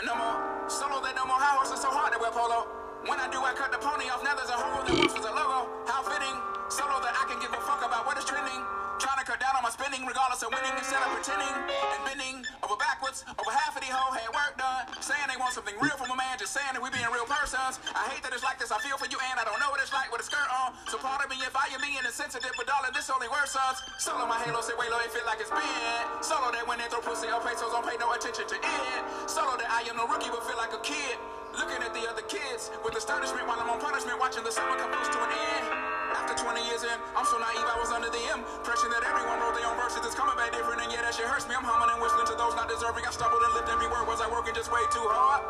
[0.08, 0.36] No more
[0.72, 2.64] solo that no more high horses so hard to wear polo.
[3.02, 4.22] When I do, I cut the pony off.
[4.22, 5.66] Now there's a hole that once was a logo.
[5.90, 6.38] How fitting.
[6.70, 8.62] Solo that I can give a fuck about what is trending.
[9.02, 12.36] Trying to cut down on my spending, regardless of winning, instead of pretending and bending
[12.62, 13.26] over backwards.
[13.34, 14.86] Over half of the whole had work done.
[15.02, 17.82] Saying they want something real from a man, just saying that we being real persons.
[17.90, 18.70] I hate that it's like this.
[18.70, 20.70] I feel for you, and I don't know what it's like with a skirt on.
[20.86, 23.82] So pardon me if I am being insensitive, but darling, this only worse us.
[23.98, 26.06] Solo my halo, say way low, it feel like it's been.
[26.22, 29.02] Solo that when they throw pussy or pesos, don't pay no attention to it.
[29.26, 31.18] Solo that I am no rookie, but feel like a kid.
[31.52, 34.88] Looking at the other kids with astonishment while I'm on punishment, watching the summer come
[34.88, 35.66] close to an end.
[36.16, 39.56] After 20 years in, I'm so naive, I was under the impression that everyone wrote
[39.56, 40.00] their own verses.
[40.00, 41.54] It's coming back different, and yeah, that shit hurts me.
[41.56, 43.04] I'm humming and whistling to those not deserving.
[43.04, 44.08] I stumbled and lived every word.
[44.08, 45.44] Was I working just way too hard?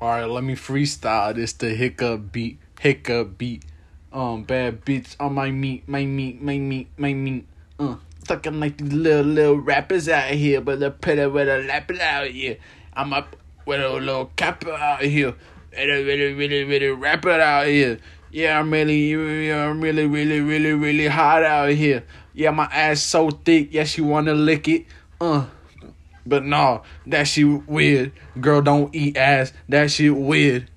[0.00, 3.64] All right, let me freestyle this the hiccup beat, hiccup beat.
[4.12, 7.46] Um, bad bitch on my meat, my meat, my meat, my meat.
[7.78, 11.66] Uh, fucking like these little little rappers out here, but they put it with a
[11.68, 12.56] lapper out here.
[12.94, 15.34] I'm up with a little capper out here,
[15.72, 17.98] and a really, really, really rapper out here.
[18.30, 22.04] Yeah, I'm really, yeah, I'm really, really, really, really hot out here.
[22.34, 24.86] Yeah, my ass so thick, yeah, she wanna lick it.
[25.20, 25.46] Uh.
[26.28, 28.12] But no, that shit weird.
[28.38, 29.54] Girl, don't eat ass.
[29.70, 30.68] That shit weird.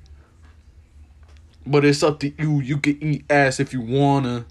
[1.65, 2.59] But it's up to you.
[2.59, 4.45] You can eat ass if you wanna.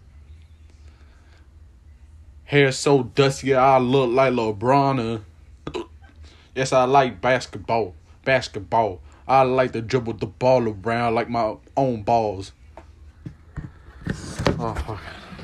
[2.45, 5.23] Hair so dusty, I look like LeBron.
[6.55, 7.95] yes, I like basketball.
[8.25, 9.01] Basketball.
[9.27, 12.53] I like to dribble the ball around like my own balls.
[14.59, 15.01] Oh fuck.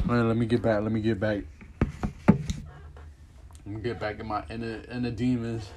[0.07, 0.83] Man, let me get back.
[0.83, 1.45] Let me get back.
[2.29, 5.71] Let me get back in my inner inner demons.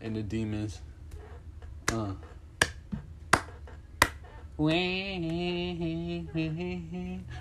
[0.00, 0.80] Inner demons.
[1.90, 2.12] Uh.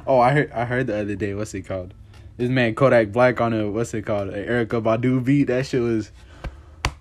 [0.06, 1.34] Oh, I heard I heard the other day.
[1.34, 1.94] What's it called?
[2.38, 4.30] This man Kodak Black on a what's it called?
[4.30, 5.46] A Erykah Badu beat.
[5.46, 6.12] That shit was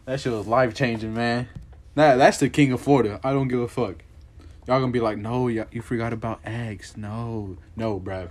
[0.07, 1.49] that shit was life changing, man.
[1.95, 3.21] Nah, that's the king of Florida.
[3.23, 3.97] I don't give a fuck.
[4.67, 6.97] Y'all gonna be like, no, y- you forgot about eggs.
[6.97, 8.31] No, no, bruh.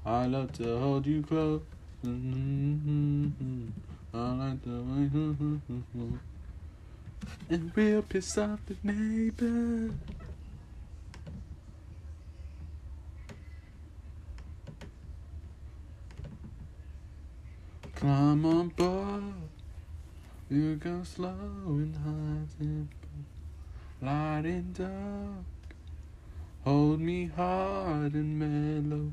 [0.04, 1.60] I love to hold you close.
[2.04, 3.68] Mm-hmm.
[4.14, 5.08] I like the way.
[5.12, 6.16] Mm-hmm.
[7.50, 9.94] And we'll piss off the neighbor.
[18.00, 19.22] Climb on board.
[20.48, 21.36] You go slow
[21.66, 22.88] and high tempo,
[24.00, 25.44] light and dark.
[26.64, 29.12] Hold me hard and mellow.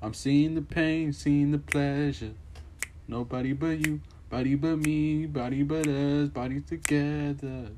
[0.00, 2.34] I'm seeing the pain, seeing the pleasure.
[3.08, 7.70] Nobody but you, Body but me, body but us, bodies together.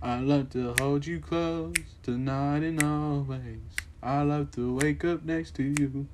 [0.00, 1.74] I love to hold you close
[2.04, 3.58] tonight and always.
[4.00, 6.06] I love to wake up next to you.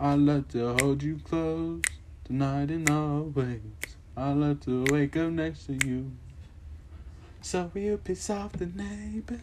[0.00, 1.82] I love to hold you close
[2.24, 3.60] tonight and always.
[4.16, 6.12] I love to wake up next to you.
[7.42, 9.40] So we'll piss off the neighbors.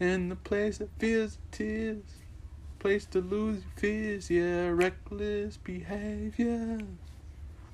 [0.00, 2.02] And the place that feels the tears.
[2.80, 6.80] Place to lose your fears, yeah, reckless behavior.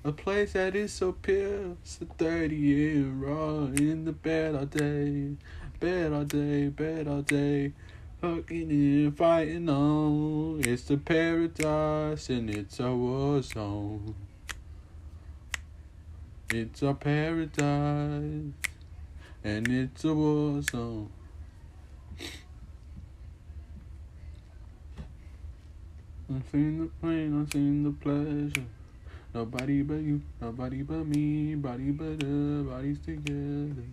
[0.04, 5.36] A place that is so pure, so 30 year raw in the bed all day,
[5.80, 7.72] bed all day, bed all day.
[8.20, 14.14] Fucking and fighting on, it's the paradise and it's a war zone.
[16.48, 18.52] It's a paradise
[19.44, 21.10] and it's a war zone.
[26.34, 28.66] I've seen the pain, I've seen the pleasure.
[29.34, 33.84] Nobody but you, nobody but me, body but us, bodies together.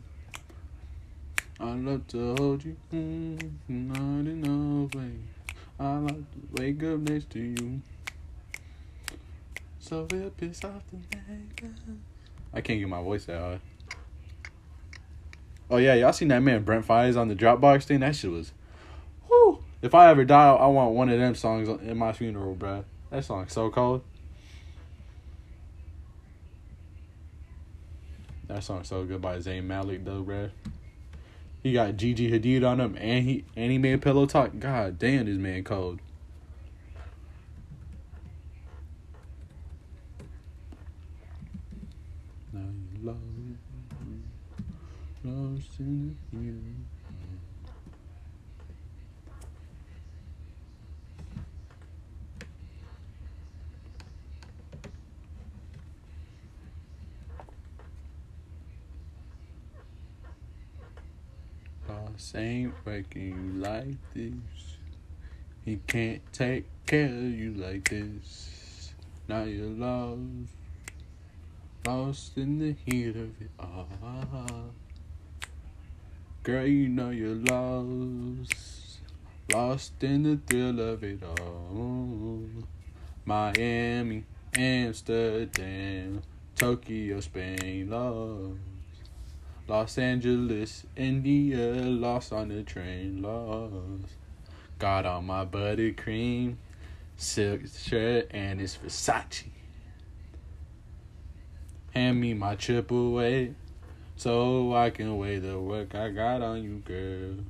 [1.63, 5.11] I love to hold you, mm, not in way.
[5.79, 7.81] I like to wake up next to you.
[9.79, 11.79] So we'll piss off the neighbors.
[12.53, 13.61] I can't get my voice out.
[15.71, 18.01] Oh yeah, y'all seen that man Brent Faiyaz on the Dropbox thing?
[18.01, 18.51] That shit was,
[19.29, 19.63] whoo.
[19.81, 22.83] If I ever die, I want one of them songs in my funeral, bruh.
[23.09, 24.03] That song's so cold.
[28.47, 30.51] That song's so good by Zayn Malik though, bruh.
[31.63, 34.51] He got Gigi Hadid on him, and he and he made Pillow Talk.
[34.59, 36.01] God damn, this man cold.
[45.23, 46.72] Lost in.
[61.87, 64.77] Boss ain't working you like this.
[65.65, 68.93] He can't take care of you like this.
[69.27, 70.51] Now you're lost,
[71.85, 74.71] lost in the heat of it all.
[76.43, 78.99] Girl, you know you're lost,
[79.53, 82.43] lost in the thrill of it all.
[83.25, 86.21] Miami, Amsterdam,
[86.57, 88.72] Tokyo, Spain, lost.
[89.67, 94.13] Los Angeles, India, lost on the train, lost.
[94.77, 96.57] Got on my buttercream
[97.15, 99.45] silk shirt and it's Versace.
[101.93, 103.53] Hand me my triple weight
[104.15, 107.45] so I can weigh the work I got on you, girl.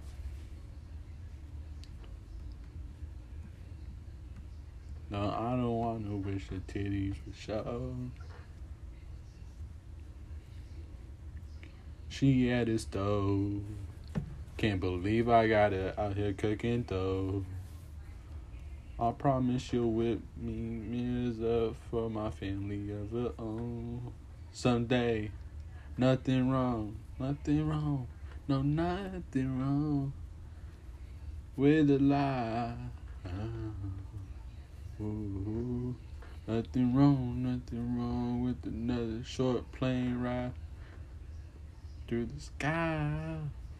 [5.09, 7.93] No, I don't want no wish the titties for sure.
[12.13, 13.63] She at the stove.
[14.55, 17.43] Can't believe I got her out here cooking though.
[18.99, 24.13] I promise you'll whip me meals up for my family of her own.
[24.51, 25.31] Someday,
[25.97, 28.07] nothing wrong, nothing wrong,
[28.47, 30.13] no nothing wrong
[31.57, 32.75] with a lie.
[35.01, 35.95] Ooh,
[36.45, 40.51] nothing wrong, nothing wrong with another short plane ride
[42.13, 43.37] through the sky,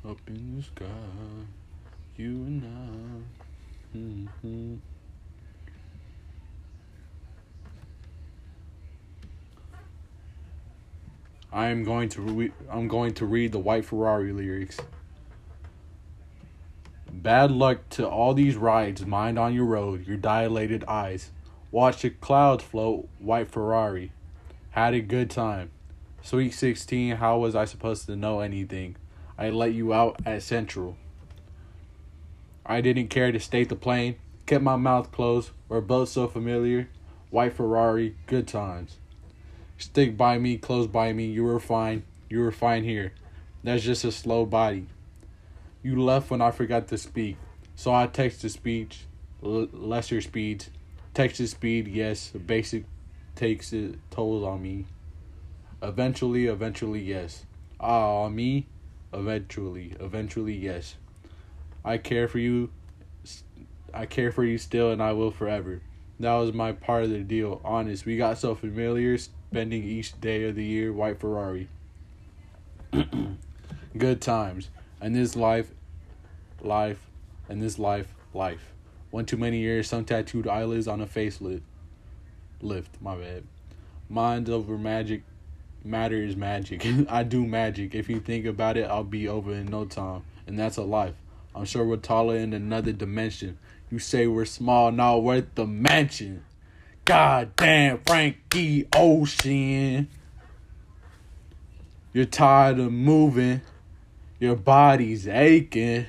[0.10, 0.86] up in the sky,
[2.18, 2.64] you and
[3.94, 3.98] I.
[3.98, 4.76] hmm
[11.52, 14.80] I am going to re- I'm going to read the White Ferrari lyrics.
[17.12, 21.30] Bad luck to all these rides, mind on your road, your dilated eyes.
[21.70, 24.12] Watch the clouds float, white Ferrari.
[24.72, 25.70] Had a good time.
[26.26, 28.96] Sweet 16, how was I supposed to know anything?
[29.38, 30.96] I let you out at Central.
[32.66, 34.16] I didn't care to state the plane,
[34.46, 36.88] kept my mouth closed, we're both so familiar.
[37.30, 38.96] White Ferrari, good times.
[39.78, 43.12] Stick by me, close by me, you were fine, you were fine here.
[43.62, 44.88] That's just a slow body.
[45.84, 47.36] You left when I forgot to speak,
[47.76, 49.08] so I texted speech,
[49.44, 50.70] l- lesser speeds.
[51.14, 52.86] Texted speed, yes, basic
[53.36, 54.86] takes it tolls on me.
[55.84, 57.46] Eventually, eventually, yes.
[57.78, 58.68] Ah, me?
[59.14, 60.96] Eventually, eventually, yes.
[61.84, 62.72] I care for you.
[63.94, 65.82] I care for you still, and I will forever.
[66.22, 67.60] That was my part of the deal.
[67.66, 71.68] Honest, we got so familiar, spending each day of the year white Ferrari.
[73.98, 74.70] Good times,
[75.02, 75.70] and this life,
[76.62, 77.10] life,
[77.50, 78.74] and this life, life.
[79.12, 81.62] One too many years, some tattooed eyelids on a facelift.
[82.62, 83.02] lift.
[83.02, 83.44] My bad.
[84.10, 85.24] Mind over magic.
[85.84, 86.86] Matter is magic.
[87.10, 87.94] I do magic.
[87.94, 91.16] If you think about it, I'll be over in no time, and that's a life.
[91.56, 93.58] I'm sure we're taller in another dimension.
[93.92, 96.44] You say we're small, not worth the mention.
[97.06, 100.08] God damn, Frankie Ocean.
[102.14, 103.62] You're tired of moving.
[104.40, 106.06] Your body's aching.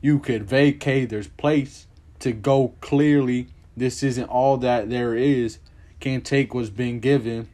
[0.00, 1.10] You could vacate.
[1.10, 1.86] There's place
[2.20, 3.48] to go clearly.
[3.76, 5.58] This isn't all that there is.
[5.98, 7.48] Can't take what's been given.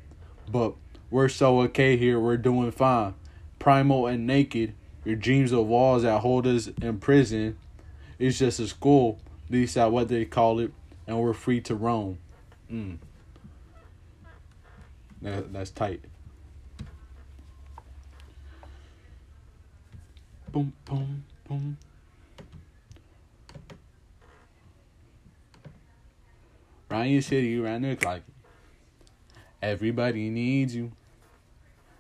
[0.50, 0.74] But
[1.12, 2.18] we're so okay here.
[2.18, 3.14] We're doing fine.
[3.58, 4.74] Primal and naked.
[5.04, 7.58] Your dreams of walls that hold us in prison.
[8.18, 9.20] It's just a school.
[9.46, 10.72] At least that's what they call it.
[11.06, 12.18] And we're free to roam.
[12.72, 12.96] Mm.
[15.20, 16.00] That, that's tight.
[20.50, 21.76] Boom, boom, boom.
[26.90, 28.20] Your city, round the clock.
[29.60, 30.92] Everybody needs you.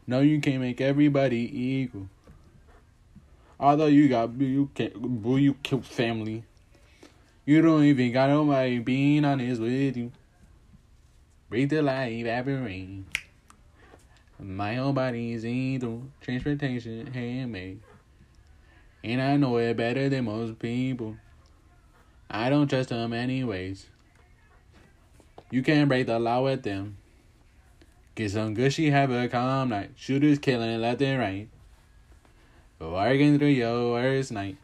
[0.06, 2.08] No, you can't make everybody equal.
[3.60, 6.42] Although you got you can't boo you cute family.
[7.44, 10.10] You don't even got nobody being honest with you.
[11.48, 13.06] Breathe the life every rain.
[14.40, 17.80] My whole body is in transportation handmade.
[19.04, 21.16] And I know it better than most people.
[22.28, 23.86] I don't trust them anyways.
[25.50, 26.96] You can't break the law with them.
[28.14, 29.92] Get some gushy, have a calm night.
[29.96, 31.48] Shooters killing left and right.
[32.78, 34.58] But working through your worst night.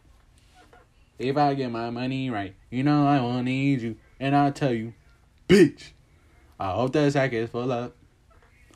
[1.19, 3.97] If I get my money right, you know I won't need you.
[4.21, 4.93] And I'll tell you,
[5.49, 5.93] bitch.
[6.61, 7.97] I hope that sack is full up.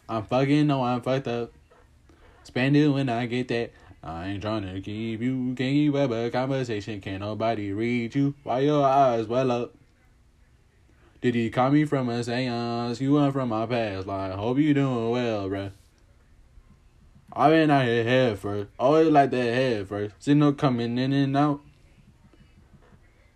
[0.09, 1.53] I'm fucking know I'm fucked up.
[2.45, 3.73] Spend it when I get that.
[4.03, 5.55] I ain't trying to keep you.
[5.55, 7.01] Can't keep up a conversation.
[7.01, 8.35] Can't nobody read you.
[8.43, 9.75] Why your eyes well up?
[11.23, 13.01] Did he call me from a seance?
[13.01, 14.09] You went from my past.
[14.09, 15.71] Like, hope you doing well, bruh.
[17.33, 18.71] I been out here head first.
[18.77, 20.17] Always like that head first.
[20.19, 21.61] Signal coming in and out.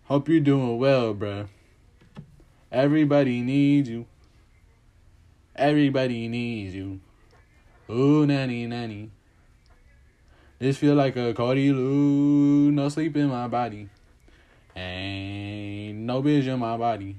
[0.07, 1.47] Hope you doing well, bruh.
[2.73, 4.07] Everybody needs you.
[5.55, 6.99] Everybody needs you.
[7.89, 9.13] Ooh, nanny, nanny.
[10.59, 12.73] This feel like a Cody Lou.
[12.73, 13.89] No sleep in my body.
[14.75, 17.17] Ain't no bitch in my body.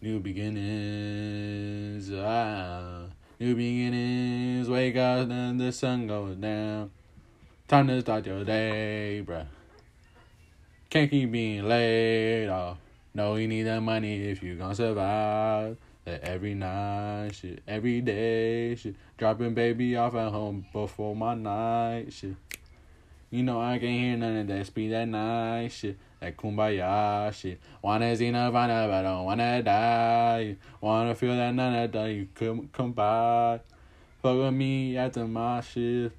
[0.00, 2.08] New beginnings.
[2.14, 3.02] Ah.
[3.40, 4.68] New beginnings.
[4.68, 6.92] Wake up and the sun goes down.
[7.66, 9.46] Time to start your day, bruh.
[10.88, 12.78] Can't keep being laid off.
[13.12, 15.76] No, you need that money if you gonna survive.
[16.04, 18.94] That every night shit, every day shit.
[19.16, 22.36] Dropping baby off at home before my night shit.
[23.30, 25.98] You know I can't hear none of that speed that night shit.
[26.20, 27.60] That kumbaya shit.
[27.80, 30.56] Wanna see Nirvana, but I don't wanna die.
[30.80, 33.60] Wanna feel that none of that you could come by.
[34.20, 36.16] Fuck with me after my shift.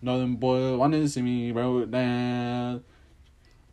[0.00, 2.84] Northern boy wanna see me broke down.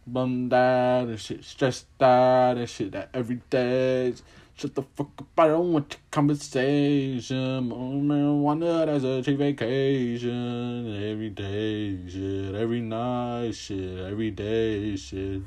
[0.08, 4.14] Bummed out and shit, stressed out and shit that every day.
[4.58, 7.74] Shut the fuck up, I don't want your conversation.
[7.74, 11.12] Oh, marijuana, that's a cheap vacation.
[11.12, 12.56] Every day, shit.
[12.56, 14.00] Every night, shit.
[14.00, 15.42] Every day, shit.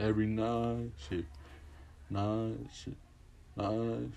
[0.00, 1.26] Every night, shit.
[2.10, 2.96] Night, shit.
[3.56, 4.10] Night.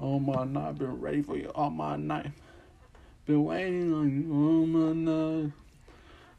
[0.00, 2.32] All my night, been ready for you all my night.
[3.26, 5.52] Been waiting on you all my night.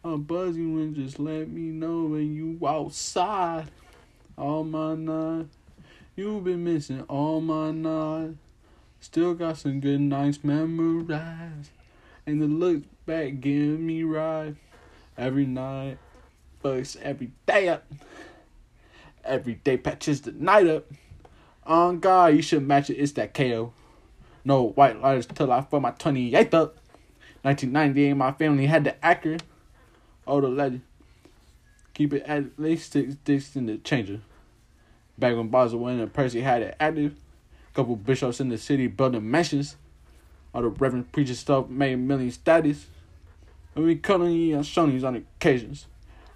[0.03, 3.69] I'm buzzing when just let me know when you outside.
[4.37, 5.47] All my night.
[6.19, 8.35] You've been missing all my nights.
[8.99, 11.69] Still got some good nights memorized.
[12.25, 14.53] And the look back give me right.
[15.17, 15.97] Every night.
[16.61, 17.85] Bugs every day up.
[19.23, 20.91] Every day patches the night up.
[21.63, 22.97] On God, you should match it.
[22.97, 23.71] It's that KO.
[24.43, 26.75] No white lighters till I for my 28th up.
[27.43, 29.39] 1998, my family had the Acura.
[30.27, 30.81] Oh, the legend.
[31.93, 34.19] Keep it at least six sticks in the changer.
[35.19, 37.13] Back when went and Percy had it active.
[37.71, 39.75] a Couple bishops in the city building mansions.
[40.53, 42.87] All the reverend preacher stuff made million status.
[43.75, 43.95] And we
[44.31, 45.87] you on Shoney's on occasions.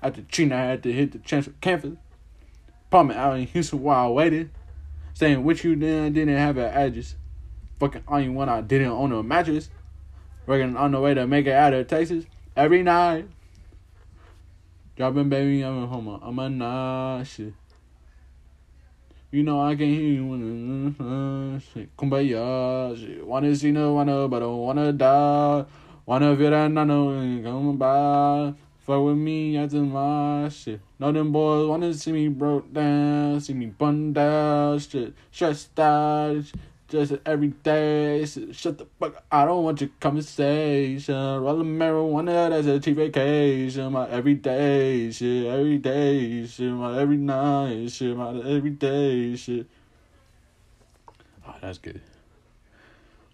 [0.01, 1.93] After Trina had to hit the transfer campus.
[2.89, 4.49] Apartment out in Houston while I waited.
[5.13, 7.15] Saying which you then didn't have an address.
[7.79, 9.69] Fucking on you when I didn't own a mattress.
[10.45, 12.25] Working on the way to make it out of Texas.
[12.55, 13.29] Every night.
[14.97, 16.19] Dropping baby, I'm a homo.
[16.21, 17.53] I'm a nah shit.
[19.34, 21.97] You know I can't hear you when uh, shit.
[21.97, 23.25] Kumbaya shit.
[23.25, 25.65] Wanna see no wanna, but don't wanna die.
[26.05, 28.53] Wanna feel that I know and come by.
[28.86, 30.81] Fuck with me after my shit.
[30.99, 36.45] Know them boys wanna see me broke down, see me bun down, shit, stressed out,
[36.94, 38.24] just every day.
[38.24, 39.26] Shut the fuck up.
[39.32, 41.16] I don't want your conversation.
[41.16, 43.91] Rolling marijuana, that's a cheap vacation.
[43.91, 49.66] My everyday shit, every day shit, my every night shit, my everyday shit.
[51.48, 52.00] Oh, that's good.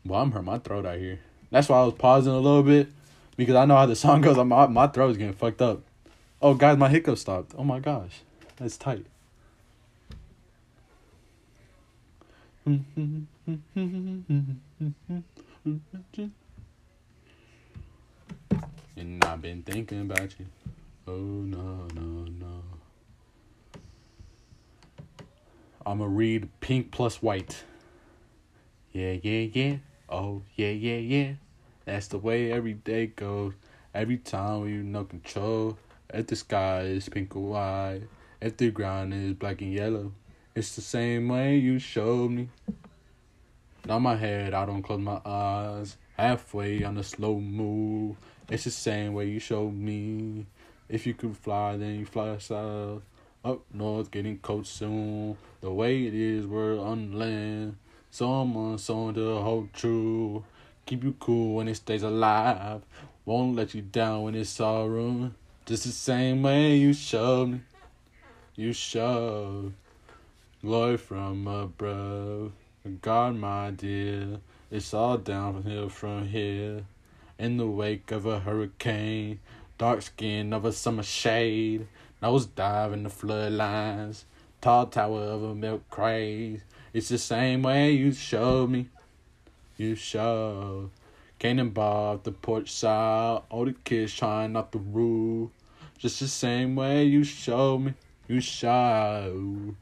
[0.06, 1.20] Well, I'm hurt my throat out here.
[1.52, 2.88] That's why I was pausing a little bit
[3.36, 4.38] because I know how the song goes.
[4.38, 5.82] My my throat is getting fucked up.
[6.42, 7.54] Oh, guys, my hiccup stopped.
[7.58, 8.22] Oh my gosh,
[8.56, 9.06] that's tight.
[12.66, 13.26] And
[19.26, 20.46] I've been thinking about you.
[21.08, 22.64] Oh no no no.
[25.84, 27.64] I'ma read pink plus white.
[28.92, 29.78] Yeah, yeah, yeah.
[30.08, 31.32] Oh, yeah, yeah, yeah.
[31.86, 33.54] That's the way every day goes.
[33.92, 35.80] Every time we no control.
[36.14, 38.02] If the sky is pink or white.
[38.40, 40.12] If the ground is black and yellow.
[40.54, 42.50] It's the same way you showed me.
[43.88, 45.98] Now my head, I don't close my eyes.
[46.18, 48.16] Halfway on a slow move.
[48.48, 50.46] It's the same way you showed me.
[50.88, 53.02] If you could fly, then you fly south.
[53.46, 55.38] Up north, getting cold soon.
[55.62, 57.78] The way it is, we're on land.
[58.12, 60.44] Someone someone to hold true.
[60.86, 62.82] Keep you cool when it stays alive.
[63.24, 65.36] Won't let you down when it's all ruined.
[65.66, 67.62] Just the same way you showed me.
[68.58, 69.72] You showed
[70.62, 72.52] glory from above.
[73.02, 76.84] God, my dear, it's all downhill from here.
[77.38, 79.40] In the wake of a hurricane,
[79.78, 81.88] dark skin of a summer shade,
[82.22, 84.24] nose dive in the floodlines,
[84.62, 86.62] tall tower of a milk crate.
[86.94, 88.90] It's the same way you showed me.
[89.78, 90.90] You showed.
[91.38, 95.52] Cannonball off the porch side, all the kids trying not to roof.
[95.98, 97.94] Just the same way you showed me.
[98.28, 99.76] You showed.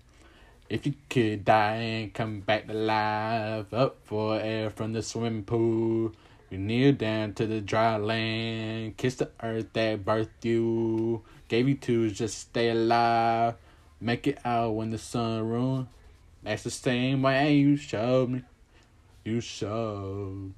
[0.69, 5.43] If you could die and come back to life, up for air from the swimming
[5.43, 6.11] pool.
[6.49, 11.75] You kneel down to the dry land, kiss the earth that birthed you, gave you
[11.75, 13.55] two is just stay alive,
[13.99, 15.87] make it out when the sun ruined.
[16.43, 18.43] That's the same way you showed me.
[19.23, 20.53] You showed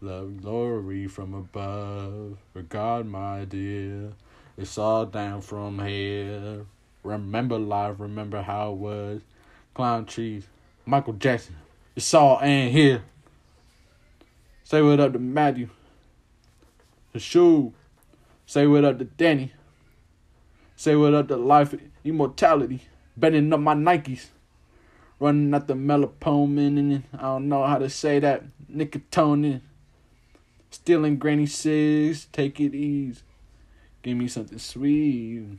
[0.00, 2.38] love glory from above.
[2.52, 4.12] Regard, my dear,
[4.56, 6.66] it's all down from here.
[7.02, 9.22] Remember life, remember how it was.
[9.74, 10.46] Climb trees,
[10.86, 11.56] Michael Jackson.
[11.96, 13.02] It's all in here.
[14.62, 15.68] Say what up to Matthew.
[17.12, 17.72] The shoe.
[18.46, 19.52] Say what up to Danny.
[20.84, 21.74] Say what up to life,
[22.04, 22.82] immortality.
[23.16, 24.26] Bending up my Nikes.
[25.18, 28.42] Running out the melatonin and I don't know how to say that.
[28.68, 29.62] Nicotine.
[30.70, 32.26] Stealing granny cigs.
[32.30, 33.22] Take it easy.
[34.02, 35.58] Give me something sweet.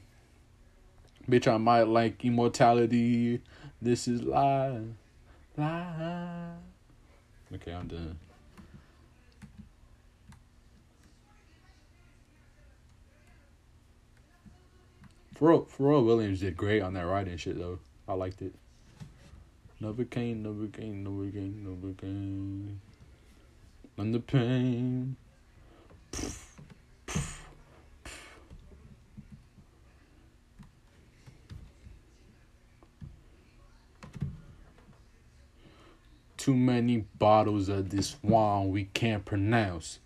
[1.27, 3.41] Bitch, I might like immortality.
[3.81, 4.77] This is life.
[5.57, 6.59] Life.
[7.51, 8.19] Okay, I'm done.
[15.35, 17.79] Pharrell, Pharrell Williams did great on that writing shit though.
[18.07, 18.55] I liked it.
[19.81, 22.79] Never came, never came, never came, never came.
[23.97, 25.17] Under pain.
[36.37, 39.99] Too many bottles of this wine we can't pronounce.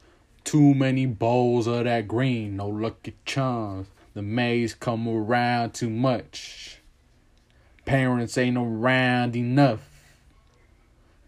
[0.44, 3.88] Too many bowls of that green, no lucky charms.
[4.20, 6.80] The maids come around too much.
[7.86, 9.80] Parents ain't around enough.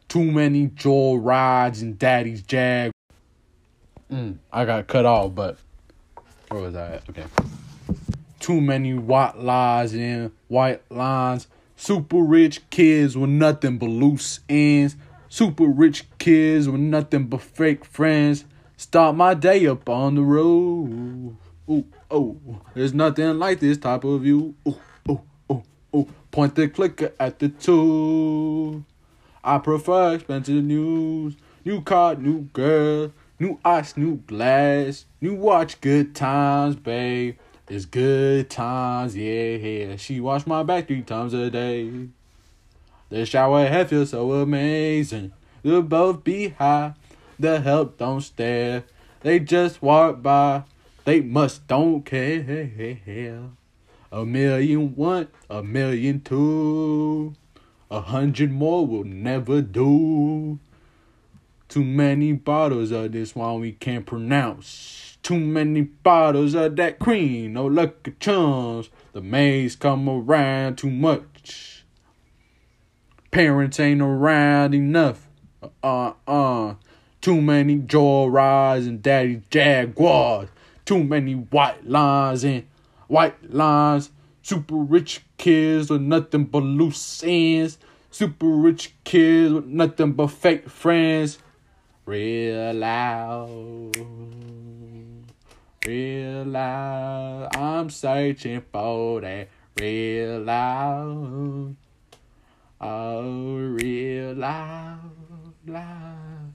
[0.09, 2.91] Too many joy rides and daddy's jag.
[4.11, 5.57] Mm, I got cut off, but
[6.49, 7.09] where was I at?
[7.09, 7.23] Okay.
[8.41, 11.47] Too many white lies and white lines.
[11.77, 14.97] Super rich kids with nothing but loose ends.
[15.29, 18.43] Super rich kids with nothing but fake friends.
[18.75, 21.37] Start my day up on the road.
[21.71, 22.37] Ooh, oh,
[22.73, 24.53] there's nothing like this type of view.
[24.67, 24.75] Ooh,
[25.07, 25.63] oh, oh,
[25.93, 26.07] oh.
[26.29, 28.83] Point the clicker at the tool.
[29.41, 31.37] I prefer expensive news.
[31.63, 35.79] New car, new girl, new ice, new glass, new watch.
[35.79, 37.37] Good times, babe.
[37.69, 39.95] It's good times, yeah, yeah.
[39.95, 42.09] She washed my back three times a day.
[43.07, 45.31] The shower head feels so amazing.
[45.63, 46.95] We'll both be high.
[47.39, 48.83] The help don't stare.
[49.21, 50.63] They just walk by.
[51.03, 53.49] They must don't care.
[54.11, 57.33] A million one, a million two.
[57.89, 60.59] A hundred more will never do.
[61.67, 65.17] Too many bottles of this one we can't pronounce.
[65.23, 68.89] Too many bottles of that cream, no lucky charms.
[69.13, 71.85] The maids come around too much.
[73.31, 75.27] Parents ain't around enough.
[75.83, 76.75] Uh uh.
[77.21, 80.49] Too many joy rides and daddy jaguars.
[80.91, 82.67] Too many white lines and
[83.07, 84.11] white lines.
[84.41, 87.77] Super rich kids with nothing but loose ends.
[88.09, 91.39] Super rich kids with nothing but fake friends.
[92.05, 93.95] Real loud.
[95.87, 97.55] Real loud.
[97.55, 99.47] I'm searching for that
[99.79, 101.77] real loud.
[102.81, 104.99] Oh, real loud,
[105.65, 106.53] loud.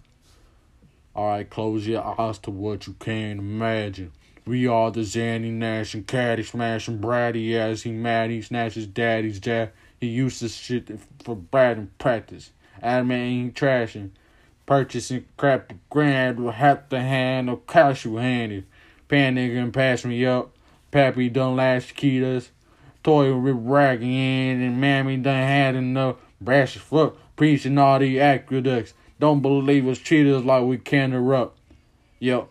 [1.16, 4.12] Alright, close your eyes to what you can't imagine.
[4.47, 8.86] We are the Zanny Nash and Caddy Smash and Bratty as he mad he snatches
[8.86, 9.72] daddy's jack.
[9.99, 10.88] He used this shit
[11.24, 12.53] for Brad in practice.
[12.80, 14.11] Adam ain't trashing.
[14.64, 18.66] Purchasing crap to grand will have to hand or cash you handed.
[19.09, 20.53] Panic and pass me up.
[20.92, 22.53] Pappy done latch keys.
[23.03, 26.18] Toy rip ragging in and mammy done had enough.
[26.40, 27.16] Brash as fuck.
[27.34, 28.94] Preaching all the aqueducts.
[29.18, 31.59] Don't believe us cheaters like we can erupt.
[32.20, 32.51] Yep.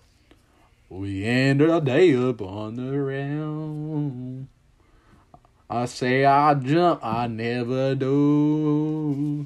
[0.97, 4.47] We ended our day up on the round.
[5.69, 9.45] I say I jump, I never do.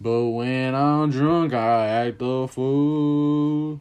[0.00, 3.80] But when I'm drunk, I act a fool.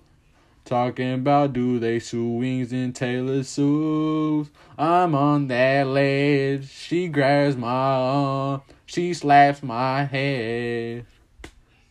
[0.66, 4.50] Talking about do they swings in Taylor suits?
[4.76, 6.68] I'm on that ledge.
[6.68, 8.62] She grabs my arm.
[8.88, 11.06] She slaps my head.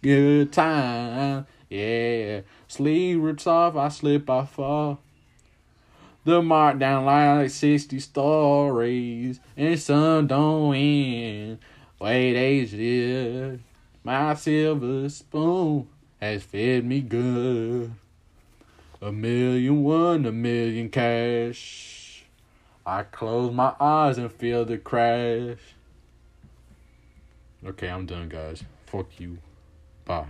[0.03, 2.41] Good time, yeah.
[2.66, 4.99] Sleeve rips off, I slip, I fall.
[6.25, 11.59] The mark down like 60 stories, and some don't win.
[12.01, 13.61] Wait, age did.
[14.05, 15.89] My silver spoon
[16.20, 17.93] has fed me good.
[19.01, 22.25] A million one, a million cash.
[22.87, 25.59] I close my eyes and feel the crash.
[27.64, 28.62] Okay, I'm done, guys.
[28.87, 29.39] Fuck you.
[30.05, 30.27] Bye.